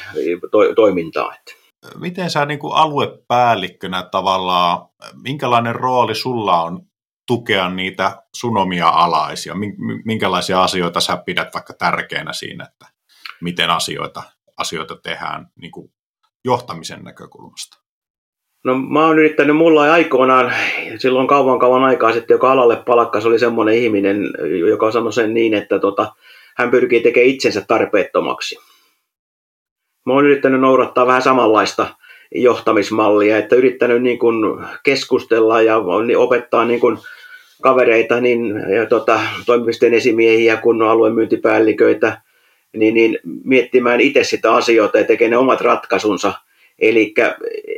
[0.51, 1.33] to- toimintaa.
[1.99, 4.87] Miten sä niin kuin aluepäällikkönä tavallaan,
[5.23, 6.81] minkälainen rooli sulla on
[7.27, 9.53] tukea niitä sun omia alaisia?
[10.05, 12.85] Minkälaisia asioita sä pidät vaikka tärkeänä siinä, että
[13.41, 14.23] miten asioita,
[14.57, 15.91] asioita tehdään niin kuin
[16.45, 17.86] johtamisen näkökulmasta?
[18.67, 20.53] No mä oon yrittänyt, mulla aikoinaan,
[20.97, 24.29] silloin kauan kauan aikaa sitten, joka alalle palkkas, oli semmoinen ihminen,
[24.69, 26.13] joka sanoi sen niin, että tota,
[26.57, 28.57] hän pyrkii tekemään itsensä tarpeettomaksi.
[30.05, 31.87] Mä oon yrittänyt noudattaa vähän samanlaista
[32.35, 35.77] johtamismallia, että yrittänyt niin kuin keskustella ja
[36.17, 36.97] opettaa niin kuin
[37.61, 42.21] kavereita, niin, ja tota, toimipisteen esimiehiä, kun alueen myyntipäälliköitä,
[42.73, 46.33] niin, niin miettimään itse sitä asioita ja tekemään ne omat ratkaisunsa.
[46.79, 47.13] Eli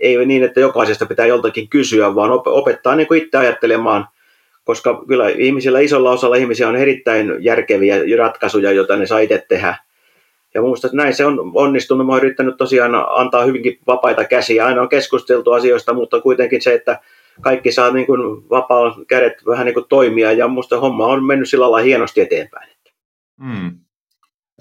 [0.02, 4.08] ei niin, että jokaisesta pitää joltakin kysyä, vaan opettaa niin kuin itse ajattelemaan,
[4.64, 9.76] koska kyllä ihmisillä, isolla osalla ihmisiä on erittäin järkeviä ratkaisuja, joita ne saa itse tehdä.
[10.54, 12.08] Ja minusta näin se on onnistunut.
[12.08, 14.66] Mä oon yrittänyt tosiaan antaa hyvinkin vapaita käsiä.
[14.66, 17.00] Aina on keskusteltu asioista, mutta kuitenkin se, että
[17.42, 20.32] kaikki saa niin kuin vapaa kädet vähän niin kuin toimia.
[20.32, 22.70] Ja minusta homma on mennyt sillä lailla hienosti eteenpäin.
[23.44, 23.80] Hmm.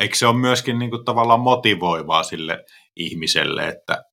[0.01, 2.64] Eikö se ole myöskin niin kuin tavallaan motivoivaa sille
[2.96, 4.05] ihmiselle, että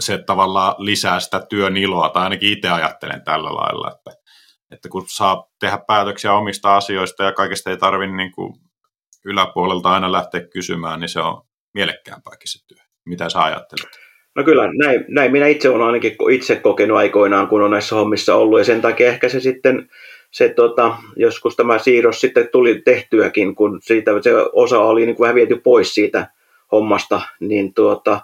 [0.00, 4.22] se tavallaan lisää sitä työn iloa, tai ainakin itse ajattelen tällä lailla, että,
[4.70, 8.54] että kun saa tehdä päätöksiä omista asioista ja kaikesta ei tarvitse niin kuin
[9.24, 11.42] yläpuolelta aina lähteä kysymään, niin se on
[11.74, 12.84] mielekkäämpääkin se työ.
[13.04, 13.88] Mitä sä ajattelet?
[14.34, 18.34] No kyllä, näin, näin minä itse olen ainakin itse kokenut aikoinaan, kun on näissä hommissa
[18.34, 19.88] ollut, ja sen takia ehkä se sitten,
[20.30, 25.24] se, tota, joskus tämä siirros sitten tuli tehtyäkin, kun siitä se osa oli niin kuin
[25.24, 26.30] vähän viety pois siitä
[26.72, 28.20] hommasta, niin tuota,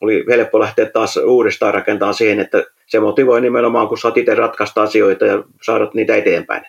[0.00, 4.82] oli helppo lähteä taas uudestaan rakentamaan siihen, että se motivoi nimenomaan, kun saat itse ratkaista
[4.82, 6.62] asioita ja saada niitä eteenpäin.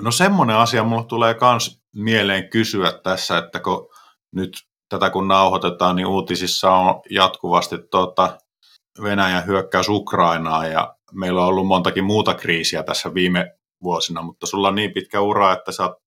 [0.00, 3.88] No semmoinen asia mulle tulee myös mieleen kysyä tässä, että kun
[4.32, 4.52] nyt
[4.88, 8.38] tätä kun nauhoitetaan, niin uutisissa on jatkuvasti tuota
[9.02, 14.68] Venäjän hyökkäys Ukrainaa ja meillä on ollut montakin muuta kriisiä tässä viime vuosina, mutta sulla
[14.68, 16.05] on niin pitkä ura, että sä oot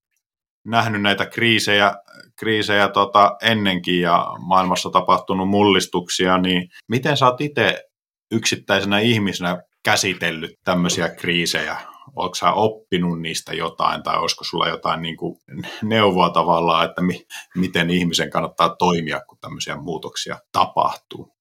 [0.64, 1.94] nähnyt näitä kriisejä,
[2.38, 7.84] kriisejä tota ennenkin ja maailmassa tapahtunut mullistuksia, niin miten sä oot itse
[8.32, 11.76] yksittäisenä ihmisenä käsitellyt tämmöisiä kriisejä?
[12.16, 15.38] Oletko sä oppinut niistä jotain tai olisiko sulla jotain niin kuin
[15.82, 21.32] neuvoa tavallaan, että mi- miten ihmisen kannattaa toimia, kun tämmöisiä muutoksia tapahtuu?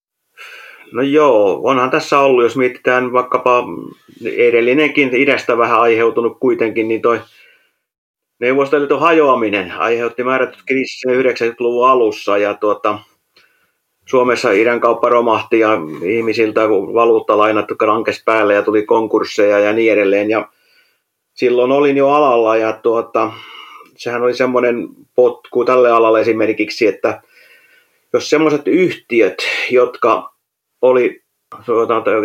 [0.93, 3.63] No joo, onhan tässä ollut, jos mietitään vaikkapa
[4.37, 7.21] edellinenkin idästä vähän aiheutunut kuitenkin, niin toi
[8.39, 12.99] Neuvostoliiton hajoaminen aiheutti määrätyt kriisit 90-luvun alussa ja tuota,
[14.05, 15.69] Suomessa idän kauppa romahti ja
[16.03, 20.29] ihmisiltä valuuttalainat rankes päälle ja tuli konkursseja ja niin edelleen.
[20.29, 20.49] Ja
[21.33, 23.31] silloin olin jo alalla ja tuota,
[23.97, 27.21] sehän oli semmoinen potku tälle alalle esimerkiksi, että
[28.13, 29.37] jos semmoiset yhtiöt,
[29.71, 30.33] jotka
[30.81, 31.21] oli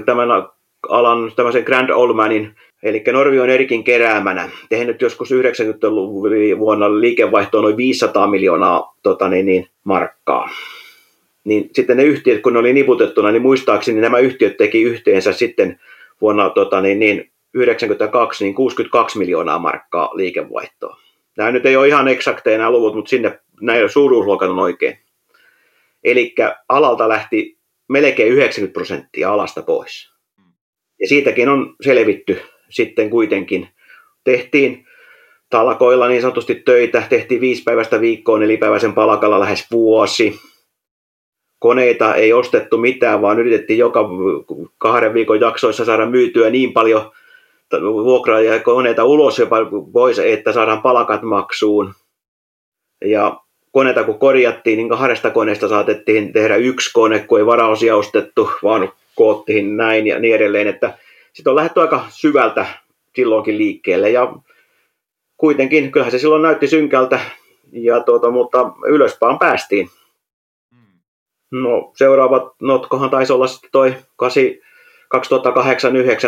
[0.06, 0.28] tämän
[0.88, 7.76] alan tämmöisen Grand Oldmanin Eli Norvi on Erikin keräämänä tehnyt joskus 90-luvun vuonna liikevaihtoa noin
[7.76, 10.50] 500 miljoonaa tota niin, niin, markkaa.
[11.44, 15.80] Niin sitten ne yhtiöt, kun ne oli niputettuna, niin muistaakseni nämä yhtiöt teki yhteensä sitten
[16.20, 21.00] vuonna tota niin, niin, 92 niin 62 miljoonaa markkaa liikevaihtoa.
[21.36, 24.98] Nämä nyt ei ole ihan eksakteja nämä luvut, mutta sinne näillä suuruusluokat on oikein.
[26.04, 26.34] Eli
[26.68, 30.10] alalta lähti melkein 90 prosenttia alasta pois.
[31.00, 32.40] Ja siitäkin on selvitty
[32.74, 33.68] sitten kuitenkin
[34.24, 34.86] tehtiin
[35.50, 40.40] talkoilla niin sanotusti töitä, tehtiin viisi päivästä viikkoon, päiväisen palkalla lähes vuosi.
[41.58, 44.08] Koneita ei ostettu mitään, vaan yritettiin joka
[44.78, 47.10] kahden viikon jaksoissa saada myytyä niin paljon
[47.82, 49.56] vuokraa ja koneita ulos jopa
[49.92, 51.94] pois, että saadaan palkat maksuun.
[53.04, 53.40] Ja
[53.72, 58.92] koneita kun korjattiin, niin kahdesta koneesta saatettiin tehdä yksi kone, kun ei varaosia ostettu, vaan
[59.14, 60.98] koottiin näin ja niin edelleen, että
[61.34, 62.66] sitten on lähdetty aika syvältä
[63.16, 64.32] silloinkin liikkeelle ja
[65.36, 67.20] kuitenkin, kyllähän se silloin näytti synkältä,
[67.72, 69.88] ja tuota, mutta ylöspäin päästiin.
[70.70, 71.00] Hmm.
[71.52, 73.94] No seuraavat notkohan taisi olla sitten toi
[74.24, 74.26] 2008-2009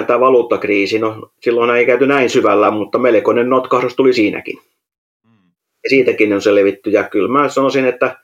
[0.06, 0.98] tämä valuuttakriisi.
[0.98, 4.58] No silloin ei käyty näin syvällä, mutta melkoinen notkahdus tuli siinäkin.
[5.22, 5.50] Hmm.
[5.84, 6.90] Ja siitäkin on selvitty.
[6.90, 8.18] Ja kyllä mä sanoisin, että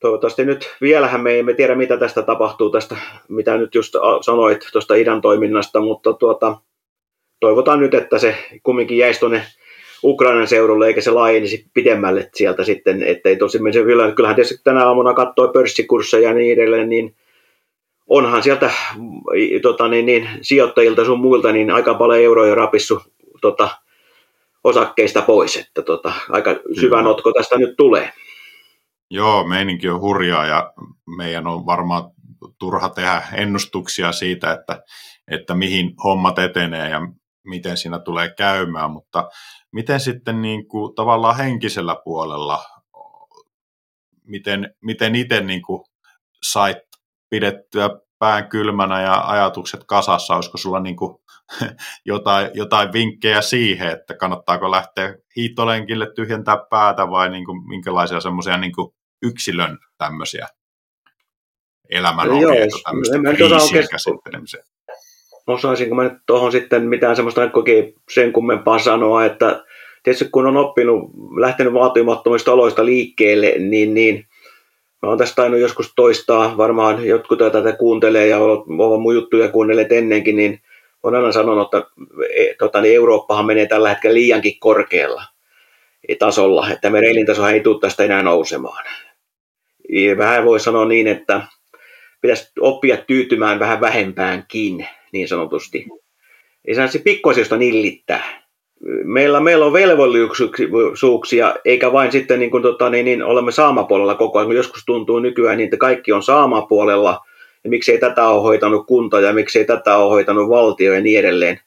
[0.00, 2.96] toivottavasti nyt vielähän me emme tiedä, mitä tästä tapahtuu, tästä,
[3.28, 6.56] mitä nyt just sanoit tuosta idän toiminnasta, mutta tuota,
[7.40, 9.42] toivotaan nyt, että se kumminkin jäisi tuonne
[10.04, 14.86] Ukrainan seudulle, eikä se laajenisi pidemmälle sieltä sitten, ettei tosi se kyllä, kyllähän tietysti tänä
[14.86, 17.16] aamuna katsoi pörssikursseja ja niin edelleen, niin
[18.06, 18.70] onhan sieltä
[19.62, 23.02] tota, niin, niin, sijoittajilta sun muilta niin aika paljon euroja rapissu
[23.40, 23.68] tota,
[24.64, 28.12] osakkeista pois, että tota, aika syvä notko tästä nyt tulee.
[29.10, 30.72] Joo, meininki on hurjaa ja
[31.16, 32.10] meidän on varmaan
[32.58, 34.82] turha tehdä ennustuksia siitä, että,
[35.30, 37.00] että mihin hommat etenee ja
[37.44, 39.28] miten siinä tulee käymään, mutta
[39.72, 42.64] miten sitten niin kuin, tavallaan henkisellä puolella,
[44.24, 45.82] miten, miten itse niin kuin,
[46.42, 46.78] sait
[47.30, 51.16] pidettyä pään kylmänä ja ajatukset kasassa, olisiko sulla niin kuin
[52.04, 58.56] jotain, jotain vinkkejä siihen, että kannattaako lähteä hiittolenkille tyhjentää päätä vai niin kuin, minkälaisia semmoisia
[58.56, 58.72] niin
[59.22, 60.46] yksilön tämmöisiä
[61.90, 64.64] elämän ohjeita tämmöistä kriisien käsittelemiseen?
[65.46, 67.50] Osaisinko mä nyt tuohon sitten mitään semmoista
[68.10, 69.64] sen kummempaa sanoa, että
[70.02, 74.26] tietysti kun on oppinut, lähtenyt vaatimattomista oloista liikkeelle, niin, niin
[75.02, 79.92] mä oon tästä tainnut joskus toistaa, varmaan jotkut tätä kuuntelee ja ovat mun juttuja kuunnelleet
[79.92, 80.62] ennenkin, niin
[81.02, 81.90] on aina sanonut, että
[82.58, 85.22] tota, niin Eurooppahan menee tällä hetkellä liiankin korkealla
[86.18, 88.84] tasolla, että meidän elintaso ei tule tästä enää nousemaan.
[89.88, 91.42] Ja vähän voi sanoa niin, että
[92.20, 95.86] pitäisi oppia tyytymään vähän vähempäänkin, niin sanotusti.
[96.64, 98.46] Ei saisi pikkuasioista nillittää
[99.04, 104.38] meillä, meillä on velvollisuuksia, eikä vain sitten niin kuin, tota, niin, niin, olemme saamapuolella koko
[104.38, 107.20] ajan, joskus tuntuu nykyään niin, että kaikki on saamapuolella,
[107.64, 111.60] ja miksei tätä ole hoitanut kunta, ja miksei tätä ole hoitanut valtio ja niin edelleen.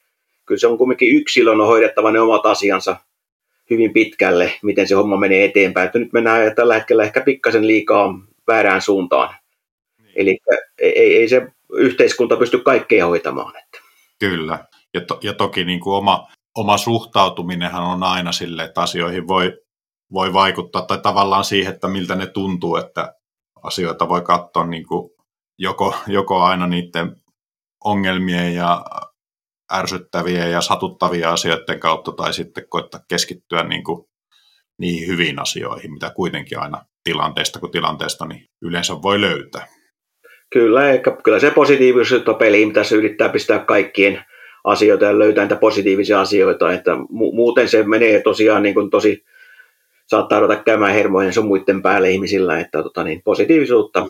[0.46, 2.96] Kyllä se on kuitenkin yksilön on hoidettava ne omat asiansa
[3.70, 5.86] hyvin pitkälle, miten se homma menee eteenpäin.
[5.86, 8.14] Että nyt mennään tällä hetkellä ehkä pikkasen liikaa
[8.48, 9.36] väärään suuntaan.
[9.98, 10.12] Niin.
[10.16, 10.38] Eli
[10.78, 13.58] ei, ei se yhteiskunta pysty kaikkea hoitamaan.
[13.58, 13.80] Että.
[14.20, 14.66] Kyllä.
[14.94, 19.60] Ja, to, ja toki niin kuin oma, oma suhtautuminenhan on aina sille, että asioihin voi,
[20.14, 23.16] voi vaikuttaa, tai tavallaan siihen, että miltä ne tuntuu, että
[23.64, 25.12] asioita voi katsoa niin kuin
[25.58, 27.16] joko, joko aina niiden
[27.84, 28.86] ongelmien ja
[29.74, 34.06] ärsyttävien ja satuttavien asioiden kautta, tai sitten koittaa keskittyä niin kuin
[34.80, 39.68] niihin hyviin asioihin, mitä kuitenkin aina tilanteesta kuin tilanteesta niin yleensä voi löytää.
[40.54, 44.26] Kyllä, eikä, kyllä se positiivisuutta peliin tässä yrittää pistää kaikkien
[44.64, 49.26] asioita ja löytää niitä positiivisia asioita, että mu- muuten se menee tosiaan niin kuin tosi,
[50.08, 54.08] saattaa ruveta käymään hermojen sun muiden päälle ihmisillä, että tota niin, positiivisuutta.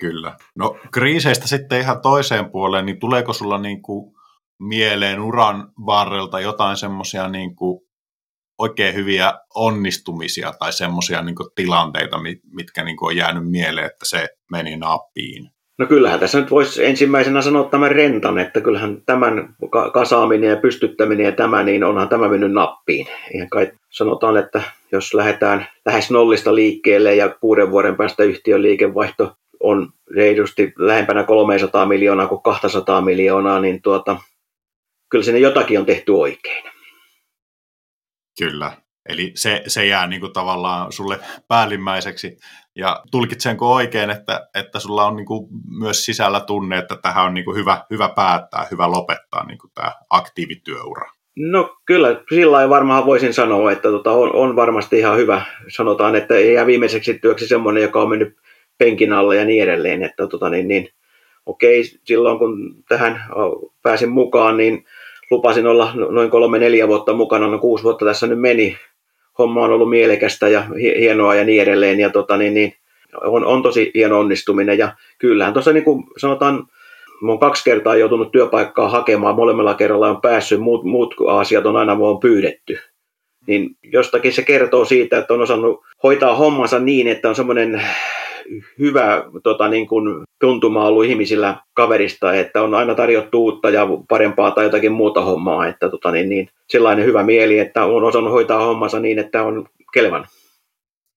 [0.00, 0.36] Kyllä.
[0.54, 4.17] No kriiseistä sitten ihan toiseen puoleen, niin tuleeko sulla niin kuin
[4.60, 7.56] mieleen uran varrelta jotain semmoisia niin
[8.58, 12.16] oikein hyviä onnistumisia tai semmoisia niin tilanteita,
[12.52, 15.50] mitkä niin kuin on jäänyt mieleen, että se meni nappiin?
[15.78, 19.56] No kyllähän tässä nyt voisi ensimmäisenä sanoa tämän rentan, että kyllähän tämän
[19.92, 23.06] kasaaminen ja pystyttäminen ja tämä, niin onhan tämä mennyt nappiin.
[23.34, 29.32] Ihan kai sanotaan, että jos lähdetään lähes nollista liikkeelle ja kuuden vuoden päästä yhtiön liikevaihto
[29.60, 34.16] on reilusti lähempänä 300 miljoonaa kuin 200 miljoonaa, niin tuota,
[35.10, 36.64] kyllä sinne jotakin on tehty oikein.
[38.38, 38.72] Kyllä.
[39.08, 41.18] Eli se, se jää niin kuin tavallaan sulle
[41.48, 42.36] päällimmäiseksi.
[42.76, 47.34] Ja tulkitsenko oikein, että, että sulla on niin kuin myös sisällä tunne, että tähän on
[47.34, 51.10] niin kuin hyvä, hyvä päättää, hyvä lopettaa niin kuin tämä aktiivityöura?
[51.36, 55.42] No kyllä, sillä varmaan voisin sanoa, että tota, on, on varmasti ihan hyvä.
[55.68, 58.36] Sanotaan, että ei jää viimeiseksi työksi semmoinen, joka on mennyt
[58.78, 60.02] penkin alle ja niin edelleen.
[60.02, 60.88] Että, tota, niin, niin,
[61.46, 63.24] okei, silloin kun tähän
[63.82, 64.84] pääsin mukaan, niin
[65.30, 68.76] lupasin olla noin kolme, neljä vuotta mukana, no kuusi vuotta tässä nyt meni,
[69.38, 70.64] homma on ollut mielekästä ja
[70.98, 72.00] hienoa ja niin edelleen.
[72.00, 72.74] Ja tota, niin, niin,
[73.24, 74.78] on, on tosi hieno onnistuminen.
[74.78, 76.66] Ja kyllähän tuossa niin kuin sanotaan,
[77.20, 81.76] mä oon kaksi kertaa joutunut työpaikkaa hakemaan, molemmilla kerralla on päässyt, muut, muut asiat on
[81.76, 82.78] aina mua pyydetty.
[83.46, 87.82] Niin jostakin se kertoo siitä, että on osannut hoitaa hommansa niin, että on semmoinen
[88.78, 94.50] hyvä tota, niin kuin tuntuma ollut ihmisillä kaverista, että on aina tarjottu uutta ja parempaa
[94.50, 98.64] tai jotakin muuta hommaa, että tota, niin, niin, sellainen hyvä mieli, että on osannut hoitaa
[98.64, 100.26] hommansa niin, että on kelvan.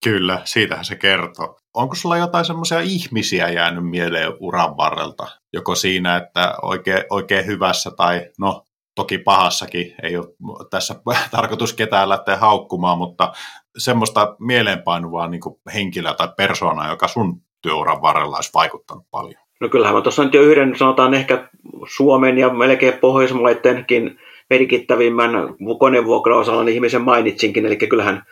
[0.03, 1.57] Kyllä, siitähän se kertoo.
[1.73, 5.27] Onko sulla jotain semmoisia ihmisiä jäänyt mieleen uran varrelta?
[5.53, 8.63] Joko siinä, että oikein, oikein hyvässä tai no
[8.95, 10.27] toki pahassakin, ei ole
[10.69, 10.95] tässä
[11.31, 13.33] tarkoitus ketään lähteä haukkumaan, mutta
[13.77, 15.41] semmoista mieleenpainuvaa niin
[15.73, 19.41] henkilöä tai persoonaa, joka sun työuran varrella olisi vaikuttanut paljon?
[19.59, 21.49] No kyllähän mä tuossa nyt jo yhden, sanotaan ehkä
[21.95, 25.31] Suomen ja melkein Pohjoismaidenkin merkittävimmän
[25.79, 28.23] konevuokrausalan ihmisen mainitsinkin, eli kyllähän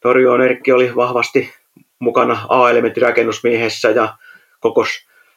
[0.00, 1.50] Torjoon Erkki oli vahvasti
[1.98, 4.16] mukana A-elementin rakennusmiehessä ja
[4.60, 4.88] kokos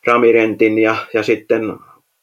[0.08, 1.62] Ramirentin ja, ja sitten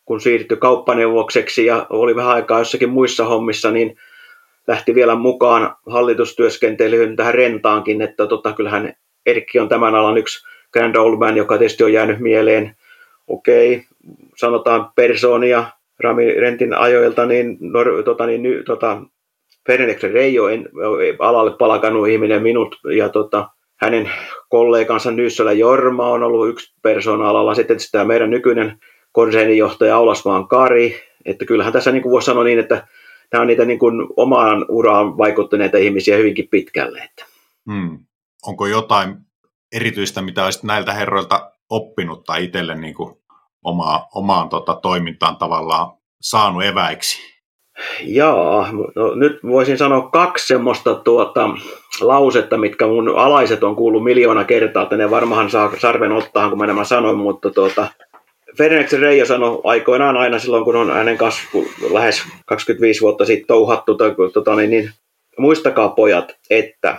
[0.05, 3.97] kun siirtyi kauppaneuvokseksi ja oli vähän aikaa jossakin muissa hommissa, niin
[4.69, 8.93] lähti vielä mukaan hallitustyöskentelyyn tähän rentaankin, että tota, kyllähän
[9.27, 12.77] Erkki on tämän alan yksi grand old man, joka tietysti on jäänyt mieleen.
[13.27, 13.85] Okei,
[14.37, 15.64] sanotaan persoonia
[16.01, 19.03] Rami Rentin ajoilta, niin, no, tota, niin ny, tota,
[19.66, 20.69] Fernandeksen Reijo en,
[21.19, 24.11] alalle palakannut ihminen minut ja tota, hänen
[24.49, 27.55] kollegansa Nyssälä Jorma on ollut yksi persoona alalla.
[27.55, 28.79] Sitten tämä meidän nykyinen
[29.12, 30.97] konsernijohtaja Aulasmaan Kari.
[31.25, 32.87] Että kyllähän tässä niin kuin voisi sanoa niin, että
[33.33, 36.99] nämä on niitä niin kuin omaan uraan vaikuttaneita ihmisiä hyvinkin pitkälle.
[36.99, 37.24] Että.
[37.72, 37.99] Hmm.
[38.47, 39.16] Onko jotain
[39.72, 43.14] erityistä, mitä olisit näiltä herroilta oppinut tai itselle niin kuin
[43.64, 47.39] omaa, omaan tota, toimintaan tavallaan saanut eväiksi?
[48.05, 51.51] Jaa, no, nyt voisin sanoa kaksi semmoista tuota,
[52.01, 56.59] lausetta, mitkä mun alaiset on kuullut miljoona kertaa, että ne varmaan saa sarven ottaa, kun
[56.59, 57.87] mä nämä sanoin, mutta tuota,
[58.59, 63.96] Ferenc Reijo sanoi aikoinaan aina silloin, kun on hänen kasvu lähes 25 vuotta sitten touhattu,
[64.32, 64.90] tota, niin, niin,
[65.38, 66.96] muistakaa pojat, että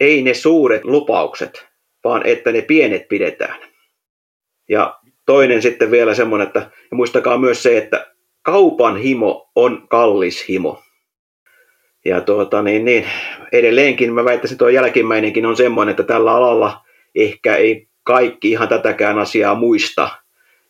[0.00, 1.66] ei ne suuret lupaukset,
[2.04, 3.56] vaan että ne pienet pidetään.
[4.68, 8.06] Ja toinen sitten vielä semmoinen, että muistakaa myös se, että
[8.42, 10.82] kaupan himo on kallis himo.
[12.04, 13.06] Ja tuota, niin, niin,
[13.52, 16.80] edelleenkin mä väittäisin, että tuo jälkimmäinenkin on semmoinen, että tällä alalla
[17.14, 20.23] ehkä ei kaikki ihan tätäkään asiaa muista.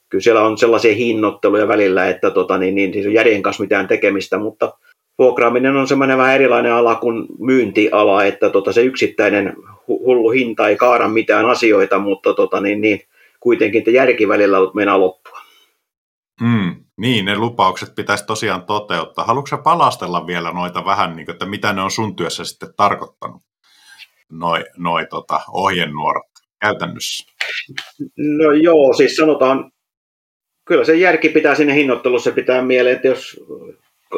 [0.08, 3.88] Kyllä siellä on sellaisia hinnoitteluja välillä, että tota, niin, niin, siis on järjen kanssa mitään
[3.88, 4.78] tekemistä, mutta
[5.18, 9.56] vuokraaminen on semmoinen vähän erilainen ala kuin myyntiala, että tota, se yksittäinen
[9.88, 13.00] hullu hinta ei kaada mitään asioita, mutta tota, niin, niin,
[13.40, 15.40] kuitenkin että järki välillä mennä loppua.
[16.40, 19.24] Mm, niin, ne lupaukset pitäisi tosiaan toteuttaa.
[19.24, 23.42] Haluatko palastella vielä noita vähän, niin kuin, että mitä ne on sun työssä sitten tarkoittanut,
[24.30, 26.26] noi, noi tota, ohjenuorat
[26.60, 27.32] käytännössä?
[28.16, 29.70] No joo, siis sanotaan,
[30.64, 33.40] kyllä se järki pitää sinne hinnoittelussa pitää mieleen, että jos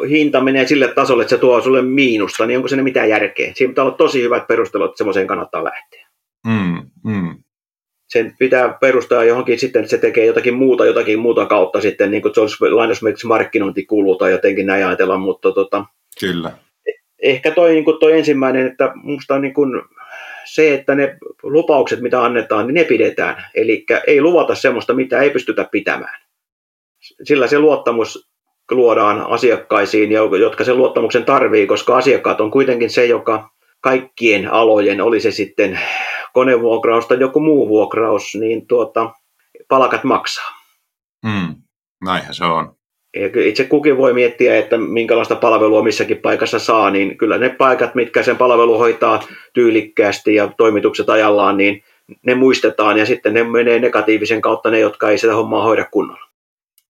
[0.09, 3.51] hinta menee sille tasolle, että se tuo sulle miinusta, niin onko sinne mitään järkeä?
[3.55, 6.07] Siinä pitää olla tosi hyvät perustelut, että semmoiseen kannattaa lähteä.
[6.47, 7.35] Mm, mm
[8.07, 12.21] sen pitää perustaa johonkin sitten, että se tekee jotakin muuta, jotakin muuta kautta sitten, niin
[12.21, 15.85] kuin se olisi lainausmerkiksi markkinointikulu tai jotenkin näin ajatella, mutta tota,
[16.19, 16.51] Kyllä.
[17.23, 19.81] ehkä toi, niin kuin toi ensimmäinen, että musta niin kuin
[20.45, 23.45] se, että ne lupaukset, mitä annetaan, niin ne pidetään.
[23.55, 26.19] Eli ei luvata semmoista, mitä ei pystytä pitämään.
[27.23, 28.29] Sillä se luottamus
[28.71, 33.49] luodaan asiakkaisiin, jotka sen luottamuksen tarvii, koska asiakkaat on kuitenkin se, joka
[33.81, 35.79] kaikkien alojen, oli se sitten
[36.33, 39.11] konevuokraus tai joku muu vuokraus, niin tuota,
[39.67, 40.51] palkat maksaa.
[41.25, 41.55] Mm,
[42.05, 42.77] näinhän se on.
[43.45, 48.23] Itse kukin voi miettiä, että minkälaista palvelua missäkin paikassa saa, niin kyllä ne paikat, mitkä
[48.23, 51.83] sen palvelu hoitaa tyylikkäästi ja toimitukset ajallaan, niin
[52.25, 56.26] ne muistetaan ja sitten ne menee negatiivisen kautta ne, jotka ei sitä hommaa hoida kunnolla.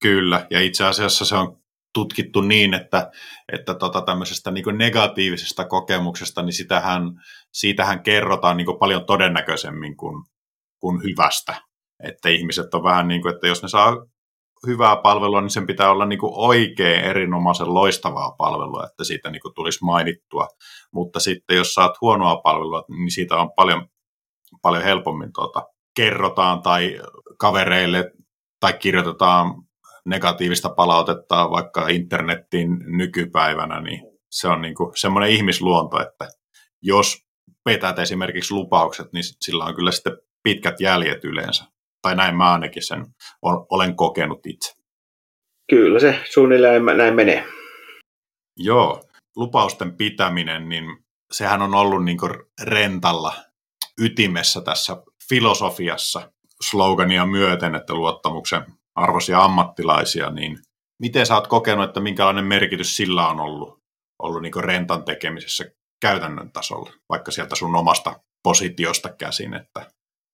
[0.01, 1.57] Kyllä, ja itse asiassa se on
[1.93, 3.11] tutkittu niin, että,
[3.53, 7.03] että tota tämmöisestä niin negatiivisesta kokemuksesta, niin sitähän,
[7.53, 10.23] siitähän kerrotaan niin paljon todennäköisemmin kuin,
[10.79, 11.61] kuin hyvästä.
[12.03, 13.95] Että ihmiset on vähän niin kuin, että jos ne saa
[14.67, 19.41] hyvää palvelua, niin sen pitää olla niin kuin oikein erinomaisen loistavaa palvelua, että siitä niin
[19.41, 20.47] kuin tulisi mainittua.
[20.93, 23.87] Mutta sitten jos saat huonoa palvelua, niin siitä on paljon,
[24.61, 25.63] paljon helpommin tuota,
[25.95, 26.99] kerrotaan tai
[27.39, 28.11] kavereille
[28.59, 29.66] tai kirjoitetaan
[30.07, 34.01] negatiivista palautetta vaikka internettiin nykypäivänä, niin
[34.31, 36.27] se on niin kuin semmoinen ihmisluonto, että
[36.81, 37.27] jos
[37.63, 41.65] petät esimerkiksi lupaukset, niin sillä on kyllä sitten pitkät jäljet yleensä.
[42.01, 43.05] Tai näin mä ainakin sen
[43.41, 44.73] olen kokenut itse.
[45.69, 47.47] Kyllä se suunnilleen näin menee.
[48.57, 49.03] Joo,
[49.35, 50.83] lupausten pitäminen, niin
[51.31, 52.17] sehän on ollut niin
[52.63, 53.33] rentalla
[54.01, 54.97] ytimessä tässä
[55.29, 56.31] filosofiassa
[56.61, 58.65] slogania myöten, että luottamuksen
[58.97, 60.59] arvoisia ammattilaisia, niin
[60.99, 63.79] miten sä oot kokenut, että minkälainen merkitys sillä on ollut,
[64.19, 65.65] ollut niin rentan tekemisessä
[66.01, 69.91] käytännön tasolla, vaikka sieltä sun omasta positiosta käsin, että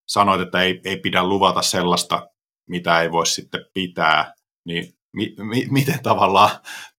[0.08, 2.28] sanoit, että ei, ei pidä luvata sellaista,
[2.68, 4.34] mitä ei voi sitten pitää,
[4.66, 6.50] niin mi, mi, miten tavallaan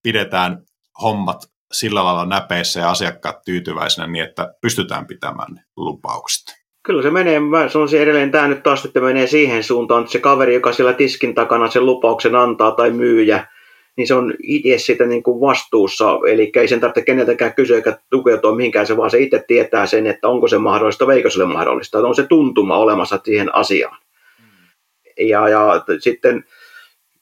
[0.03, 0.65] pidetään
[1.01, 1.41] hommat
[1.73, 6.64] sillä lailla näpeissä ja asiakkaat tyytyväisenä niin, että pystytään pitämään ne lupaukset?
[6.85, 10.19] Kyllä se menee, mä sanoisin edelleen tämä nyt taas, että menee siihen suuntaan, että se
[10.19, 13.47] kaveri, joka siellä tiskin takana sen lupauksen antaa tai myyjä,
[13.97, 17.97] niin se on itse sitä niin kuin vastuussa, eli ei sen tarvitse keneltäkään kysyä eikä
[18.09, 21.43] tukeutua mihinkään, se vaan se itse tietää sen, että onko se mahdollista vai eikö se
[21.43, 23.97] ole mahdollista, että on se tuntuma olemassa siihen asiaan.
[25.19, 26.45] Ja, ja sitten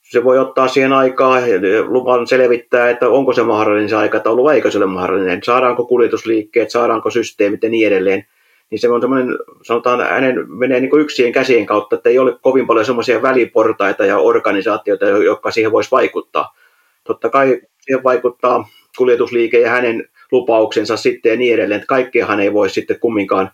[0.01, 1.38] se voi ottaa siihen aikaa,
[1.86, 6.72] luvan selvittää, että onko se mahdollinen se aikataulu vai eikö se ole mahdollinen, saadaanko kuljetusliikkeet,
[6.72, 8.26] saadaanko systeemit ja niin edelleen
[8.74, 12.67] niin se on semmoinen, sanotaan, hänen menee niin yksien käsien kautta, että ei ole kovin
[12.67, 16.55] paljon semmoisia väliportaita ja organisaatioita, jotka siihen voisi vaikuttaa.
[17.03, 18.67] Totta kai siihen vaikuttaa
[18.97, 23.51] kuljetusliike ja hänen lupauksensa sitten ja niin edelleen, että kaikkeahan ei voi sitten kumminkaan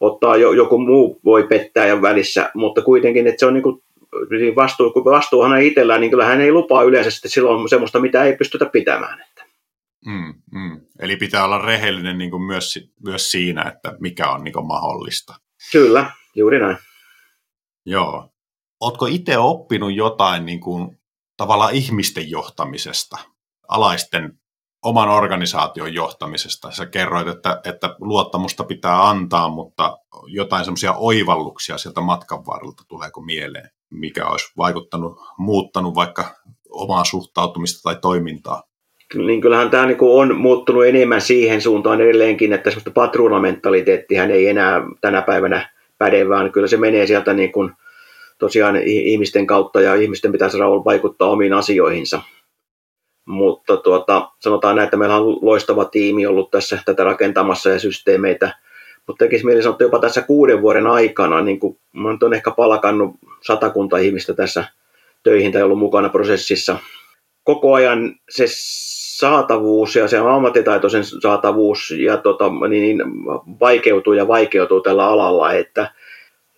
[0.00, 3.82] ottaa, joku muu voi pettää ja välissä, mutta kuitenkin, että se on niin kuin
[4.30, 8.00] niin vastuu, kun vastuuhan ei itsellään, niin kyllä hän ei lupaa yleensä sitten silloin semmoista,
[8.00, 9.24] mitä ei pystytä pitämään.
[10.06, 10.80] Mm, mm.
[10.98, 15.34] Eli pitää olla rehellinen niin kuin myös, myös siinä, että mikä on niin kuin mahdollista.
[15.72, 16.76] Kyllä, juuri näin.
[17.86, 18.30] Joo.
[18.80, 20.98] Oletko itse oppinut jotain niin kuin,
[21.36, 23.18] tavallaan ihmisten johtamisesta,
[23.68, 24.38] alaisten
[24.82, 26.70] oman organisaation johtamisesta?
[26.70, 33.20] Sä kerroit, että, että luottamusta pitää antaa, mutta jotain semmoisia oivalluksia sieltä matkan varrelta tuleeko
[33.20, 33.70] mieleen?
[33.90, 36.34] mikä olisi vaikuttanut, muuttanut vaikka
[36.70, 38.62] omaa suhtautumista tai toimintaa?
[39.14, 44.82] Niin kyllähän tämä niin on muuttunut enemmän siihen suuntaan edelleenkin, että semmoista patruunamentaliteettia ei enää
[45.00, 47.72] tänä päivänä päde, vaan kyllä se menee sieltä niin kuin
[48.38, 52.22] tosiaan ihmisten kautta ja ihmisten pitäisi saada vaikuttaa omiin asioihinsa.
[53.24, 58.54] Mutta tuota, sanotaan näin, että meillä on loistava tiimi ollut tässä tätä rakentamassa ja systeemeitä,
[59.06, 62.50] mutta tekisi mieli sanoa, että jopa tässä kuuden vuoden aikana, niin kuin mä olen ehkä
[62.50, 64.64] palkannut satakunta ihmistä tässä
[65.22, 66.78] töihin tai ollut mukana prosessissa.
[67.44, 68.44] Koko ajan se
[69.18, 73.02] saatavuus ja se ammattitaitoisen saatavuus ja tota, niin,
[73.60, 75.90] vaikeutuu ja vaikeutuu tällä alalla, että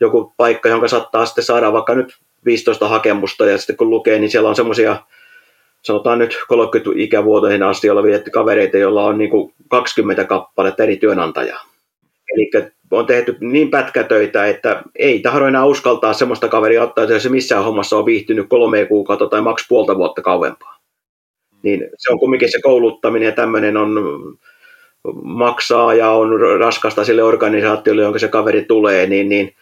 [0.00, 4.30] joku paikka, jonka saattaa sitten saada vaikka nyt 15 hakemusta ja sitten kun lukee, niin
[4.30, 4.96] siellä on semmoisia
[5.82, 11.64] sanotaan nyt 30 ikävuoteen asti olevia kavereita, joilla on niin kuin 20 kappaletta eri työnantajaa.
[12.34, 12.50] Eli
[12.90, 17.64] on tehty niin pätkätöitä, että ei tahdo enää uskaltaa semmoista kaveria ottaa, että se missään
[17.64, 20.78] hommassa on viihtynyt kolme kuukautta tai maks puolta vuotta kauempaa.
[21.62, 23.92] Niin se on kumminkin se kouluttaminen ja tämmöinen on
[25.22, 29.56] maksaa ja on raskasta sille organisaatiolle, jonka se kaveri tulee, niin, niin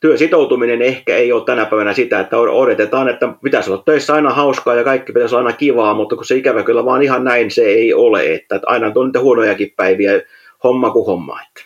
[0.00, 4.74] työsitoutuminen ehkä ei ole tänä päivänä sitä, että odotetaan, että pitäisi olla töissä aina hauskaa
[4.74, 7.62] ja kaikki pitäisi olla aina kivaa, mutta kun se ikävä kyllä vaan ihan näin se
[7.62, 10.12] ei ole, että aina on niitä huonojakin päiviä,
[10.64, 11.64] homma kuin homma, että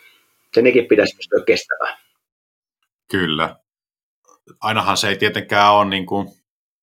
[0.55, 1.97] se nekin pitäisi pystyä kestämään.
[3.11, 3.57] Kyllä.
[4.61, 6.29] Ainahan se ei tietenkään ole niin kuin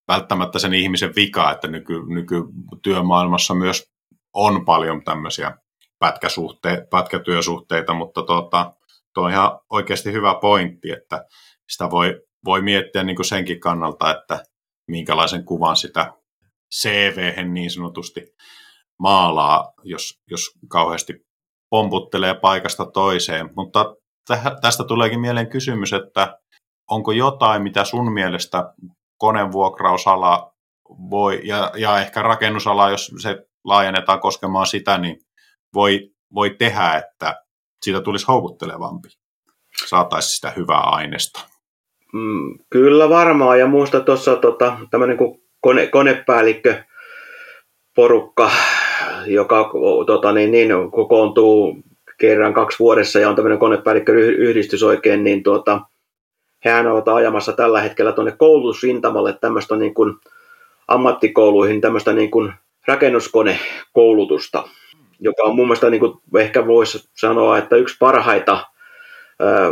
[0.10, 3.92] välttämättä sen ihmisen vika, että nyky, nykytyömaailmassa myös
[4.34, 5.58] on paljon tämmöisiä
[6.06, 8.74] pätkäsuhte- pätkätyösuhteita, mutta tuota,
[9.14, 11.26] tuo on ihan oikeasti hyvä pointti, että
[11.70, 14.44] sitä voi, voi miettiä niin kuin senkin kannalta, että
[14.88, 16.14] minkälaisen kuvan sitä
[16.76, 18.22] cv niin sanotusti
[19.00, 21.14] maalaa, jos, jos kauheasti
[21.70, 23.50] pomputtelee paikasta toiseen.
[23.56, 23.96] Mutta
[24.62, 26.40] tästä tuleekin mieleen kysymys, että
[26.90, 28.74] onko jotain, mitä sun mielestä
[29.20, 30.54] konevuokrausala
[31.10, 35.20] voi, ja, ja ehkä rakennusala, jos se laajennetaan koskemaan sitä, niin
[35.74, 37.44] voi, voi tehdä, että
[37.82, 39.10] siitä tulisi houkuttelevampi,
[39.88, 41.40] saataisiin sitä hyvää aineesta.
[42.14, 46.84] Mm, kyllä varmaan, ja muista tuossa tota, tämmöinen kuin kone, konepäällikkö
[47.96, 48.52] porukka,
[49.26, 49.72] joka
[50.06, 51.84] tota, niin, niin, kokoontuu
[52.20, 55.82] kerran kaksi vuodessa ja on tämmöinen konepäällikköyhdistys oikein, niin tuota,
[56.66, 60.16] hehän ovat ajamassa tällä hetkellä tuonne koulutusrintamalle tämmöistä niin kuin
[60.88, 62.54] ammattikouluihin tämmöistä niin kuin
[62.88, 64.64] rakennuskonekoulutusta,
[65.20, 68.66] joka on mun mielestä niin kuin ehkä voisi sanoa, että yksi parhaita,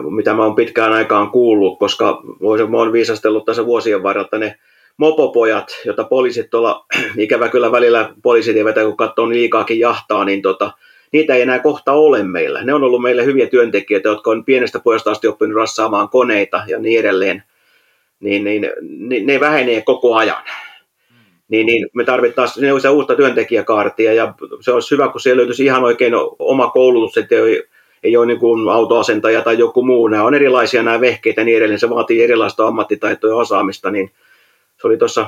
[0.10, 2.22] mitä mä oon pitkään aikaan kuullut, koska
[2.70, 4.56] mä oon viisastellut tässä vuosien varrella, ne
[4.98, 6.86] mopopojat, joita poliisit tuolla,
[7.18, 10.72] ikävä kyllä välillä poliisit eivät, kun katsoo liikaakin jahtaa, niin tota,
[11.12, 12.64] niitä ei enää kohta ole meillä.
[12.64, 16.80] Ne on ollut meille hyviä työntekijöitä, jotka on pienestä pojasta asti oppinut rassaamaan koneita ja
[16.80, 17.43] niin edelleen.
[18.20, 20.43] Niin, niin, niin ne vähenee koko ajan.
[21.47, 26.14] Niin, niin me tarvittaisiin uutta työntekijäkaartia ja se olisi hyvä, kun siellä löytyisi ihan oikein
[26.39, 27.64] oma koulutus, että ei,
[28.03, 30.08] ei ole niin kuin autoasentaja tai joku muu.
[30.08, 31.80] Nämä on erilaisia nämä vehkeitä ja niin edelleen.
[31.80, 34.12] Se vaatii erilaista ammattitaitoa ja osaamista, niin
[34.82, 35.26] se oli tuossa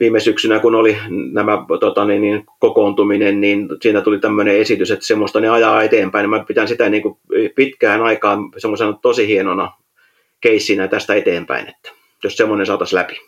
[0.00, 0.98] viime syksynä, kun oli
[1.32, 6.30] nämä tota, niin, niin, kokoontuminen, niin siinä tuli tämmöinen esitys, että semmoista ne ajaa eteenpäin.
[6.30, 7.18] Mä pitän sitä niin kuin
[7.54, 9.72] pitkään aikaan semmoisena tosi hienona
[10.40, 11.90] keissinä tästä eteenpäin, että
[12.24, 13.20] jos semmoinen saataisiin läpi.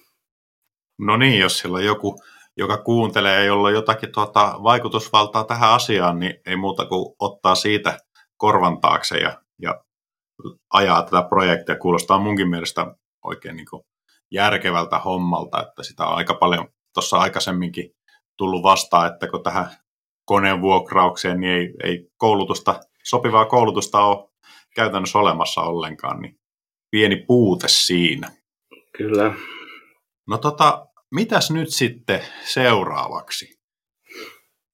[0.99, 2.17] No niin, jos sillä on joku,
[2.57, 7.99] joka kuuntelee jolla on jotakin tuota, vaikutusvaltaa tähän asiaan, niin ei muuta kuin ottaa siitä
[8.37, 9.85] korvan taakse ja, ja
[10.73, 11.77] ajaa tätä projektia.
[11.77, 12.95] Kuulostaa munkin mielestä
[13.25, 13.83] oikein niin kuin
[14.33, 17.91] järkevältä hommalta, että sitä on aika paljon tuossa aikaisemminkin
[18.39, 19.71] tullut vastaan, että kun tähän
[20.25, 24.29] koneen vuokraukseen niin ei, ei koulutusta, sopivaa koulutusta ole
[24.75, 26.41] käytännössä olemassa ollenkaan, niin
[26.91, 28.31] pieni puute siinä.
[28.97, 29.35] Kyllä.
[30.29, 33.61] No tota, mitäs nyt sitten seuraavaksi?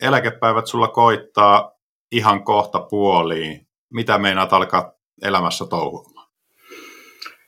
[0.02, 1.72] Eläkepäivät sulla koittaa
[2.12, 3.68] ihan kohta puoliin.
[3.92, 4.92] Mitä meinaat alkaa
[5.22, 6.28] elämässä touhuamaan?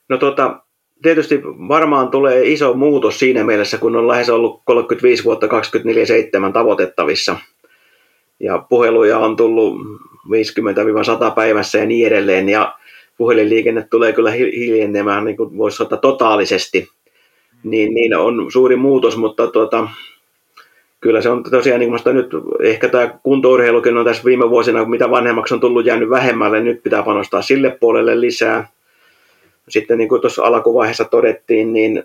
[0.08, 0.62] No tota,
[1.02, 7.36] tietysti varmaan tulee iso muutos siinä mielessä, kun on lähes ollut 35 vuotta 24-7 tavoitettavissa.
[8.40, 9.80] Ja puheluja on tullut
[11.30, 12.48] 50-100 päivässä ja niin edelleen.
[12.48, 12.74] Ja
[13.16, 16.88] puhelinliikenne tulee kyllä hiljenemään, niin kuin voisi sanoa totaalisesti.
[17.62, 19.88] Niin, niin on suuri muutos, mutta tuota,
[21.00, 22.30] kyllä se on tosiaan niin kuin nyt,
[22.62, 27.02] ehkä tämä kuntourheilukin on tässä viime vuosina, mitä vanhemmaksi on tullut jäänyt vähemmälle, nyt pitää
[27.02, 28.68] panostaa sille puolelle lisää
[29.68, 32.04] sitten niin kuin tuossa alkuvaiheessa todettiin, niin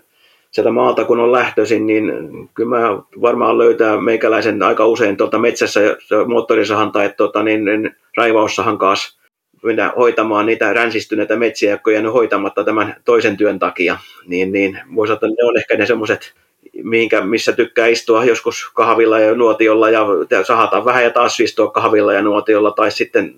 [0.50, 2.12] sieltä maalta kun on lähtöisin, niin
[2.54, 5.80] kyllä mä varmaan löytää meikäläisen aika usein tuolta metsässä
[6.26, 9.18] moottorisahan tai tuota, niin, niin, raivaussahan kanssa
[9.62, 14.78] mennä hoitamaan niitä ränsistyneitä metsiä, jotka on jäänyt hoitamatta tämän toisen työn takia, niin, niin
[14.94, 16.34] voisi että ne on ehkä ne semmoiset,
[16.82, 20.06] mihinkä, missä tykkää istua joskus kahvilla ja nuotiolla ja
[20.46, 23.34] sahata vähän ja taas istua kahvilla ja nuotiolla tai sitten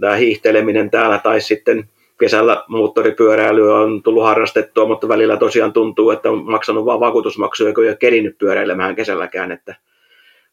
[0.00, 1.88] tämä hiihteleminen täällä tai sitten
[2.22, 7.84] kesällä moottoripyöräily on tullut harrastettua, mutta välillä tosiaan tuntuu, että on maksanut vain vakuutusmaksuja, kun
[7.84, 9.52] ei ole kerinyt pyöräilemään kesälläkään.
[9.52, 9.76] Että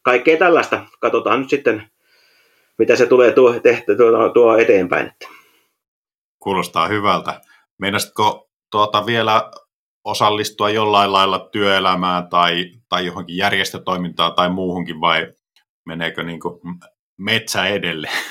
[0.01, 0.85] kaikkea tällaista.
[0.99, 1.83] Katsotaan nyt sitten,
[2.77, 5.11] mitä se tulee tuo, tehty, tuo, tuo eteenpäin.
[6.39, 7.41] Kuulostaa hyvältä.
[7.77, 9.51] Meinasitko tuota vielä
[10.03, 15.33] osallistua jollain lailla työelämään tai, tai johonkin järjestötoimintaan tai muuhunkin vai
[15.85, 16.39] meneekö niin
[17.17, 18.23] metsä edelleen?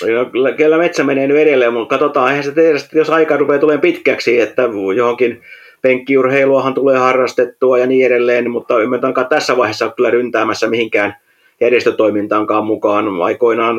[0.00, 3.80] Kyllä, kyllä metsä menee nyt edelleen, mutta katsotaan, eihän se tehdä, jos aika rupeaa tulemaan
[3.80, 4.62] pitkäksi, että
[4.96, 5.42] johonkin
[5.82, 11.16] penkkiurheiluahan tulee harrastettua ja niin edelleen, mutta emme tässä vaiheessa kyllä ryntäämässä mihinkään
[11.60, 13.22] järjestötoimintaankaan mukaan.
[13.22, 13.76] Aikoinaan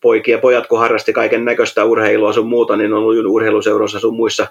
[0.00, 4.16] poikia ja pojat, kun harrasti kaiken näköistä urheilua sun muuta, niin on ollut urheiluseuroissa sun
[4.16, 4.46] muissa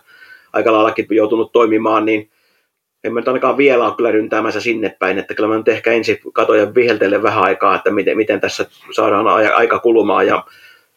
[0.53, 2.29] aika laillakin joutunut toimimaan, niin
[3.03, 6.19] en mä ainakaan vielä ole kyllä ryntäämässä sinne päin, että kyllä mä nyt ehkä ensin
[6.33, 10.43] katoja viheltele vähän aikaa, että miten, miten tässä saadaan aika kulumaan ja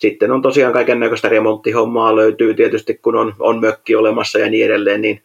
[0.01, 4.67] sitten on tosiaan kaiken näköistä remonttihommaa löytyy tietysti, kun on, on mökki olemassa ja niin
[4.67, 5.23] edelleen, niin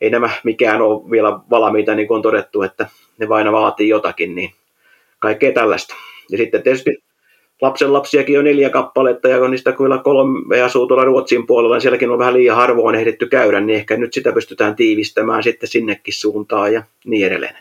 [0.00, 2.86] ei nämä mikään ole vielä valmiita, niin kuin on todettu, että
[3.18, 4.50] ne vain vaatii jotakin, niin
[5.18, 5.94] kaikkea tällaista.
[6.30, 7.02] Ja sitten tietysti
[7.62, 12.10] lapsen lapsiakin on neljä kappaletta ja niistä kyllä kolme asuu tuolla Ruotsin puolella, niin sielläkin
[12.10, 16.72] on vähän liian harvoin ehditty käydä, niin ehkä nyt sitä pystytään tiivistämään sitten sinnekin suuntaan
[16.72, 17.56] ja niin edelleen.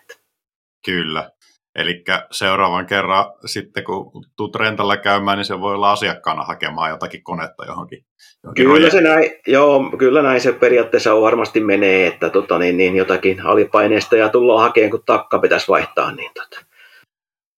[0.85, 1.31] Kyllä.
[1.75, 7.23] Eli seuraavan kerran sitten, kun tuut rentalla käymään, niin se voi olla asiakkaana hakemaan jotakin
[7.23, 8.05] konetta johonkin.
[8.43, 12.95] johonkin kyllä, se näin, joo, kyllä näin se periaatteessa varmasti menee, että tota, niin, niin,
[12.95, 16.11] jotakin alipaineista ja tullaan hakemaan, kun takka pitäisi vaihtaa.
[16.11, 16.65] Niin, tota.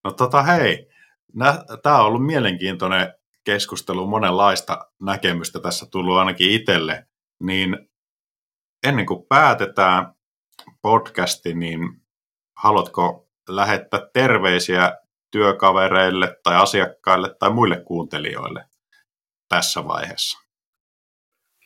[0.03, 0.87] No tota hei,
[1.83, 3.13] tämä on ollut mielenkiintoinen
[3.43, 7.05] keskustelu, monenlaista näkemystä tässä tullut ainakin itselle,
[7.43, 7.77] niin
[8.87, 10.13] ennen kuin päätetään
[10.81, 11.79] podcasti, niin
[12.57, 14.93] haluatko lähettää terveisiä
[15.31, 18.63] työkavereille tai asiakkaille tai muille kuuntelijoille
[19.49, 20.45] tässä vaiheessa?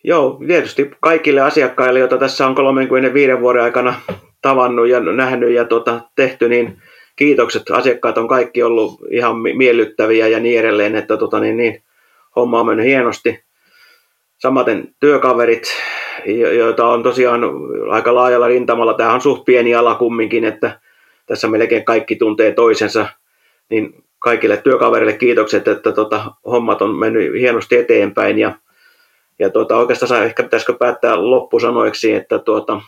[0.03, 3.93] Joo, tietysti kaikille asiakkaille, joita tässä on 35 vuoden aikana
[4.41, 6.81] tavannut ja nähnyt ja tuota, tehty, niin
[7.15, 7.63] kiitokset.
[7.71, 11.83] Asiakkaat on kaikki ollut ihan miellyttäviä ja niin edelleen, että tuota, niin, niin,
[12.35, 13.43] homma on mennyt hienosti.
[14.37, 15.63] Samaten työkaverit,
[16.57, 17.41] joita on tosiaan
[17.89, 18.93] aika laajalla rintamalla.
[18.93, 20.79] Tämä on suht pieni ala kumminkin, että
[21.29, 23.07] tässä melkein kaikki tuntee toisensa,
[23.69, 28.55] niin kaikille työkaverille kiitokset, että tota, hommat on mennyt hienosti eteenpäin ja,
[29.39, 32.81] ja tota, oikeastaan ehkä pitäisikö päättää loppusanoiksi, että tuota,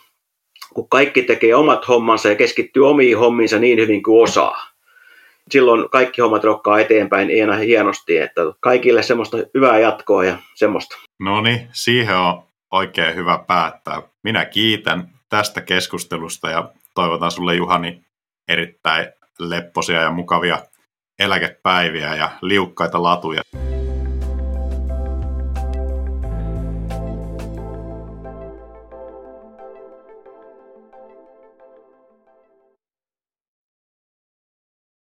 [0.73, 4.67] kun kaikki tekee omat hommansa ja keskittyy omiin hommiinsa niin hyvin kuin osaa,
[5.49, 10.97] silloin kaikki hommat rokkaa eteenpäin ihan hienosti, että kaikille semmoista hyvää jatkoa ja semmoista.
[11.19, 14.01] No niin, siihen on oikein hyvä päättää.
[14.23, 18.01] Minä kiitän tästä keskustelusta ja toivotan sulle Juhani
[18.51, 19.07] erittäin
[19.39, 20.59] lepposia ja mukavia
[21.19, 23.41] eläkepäiviä ja liukkaita latuja.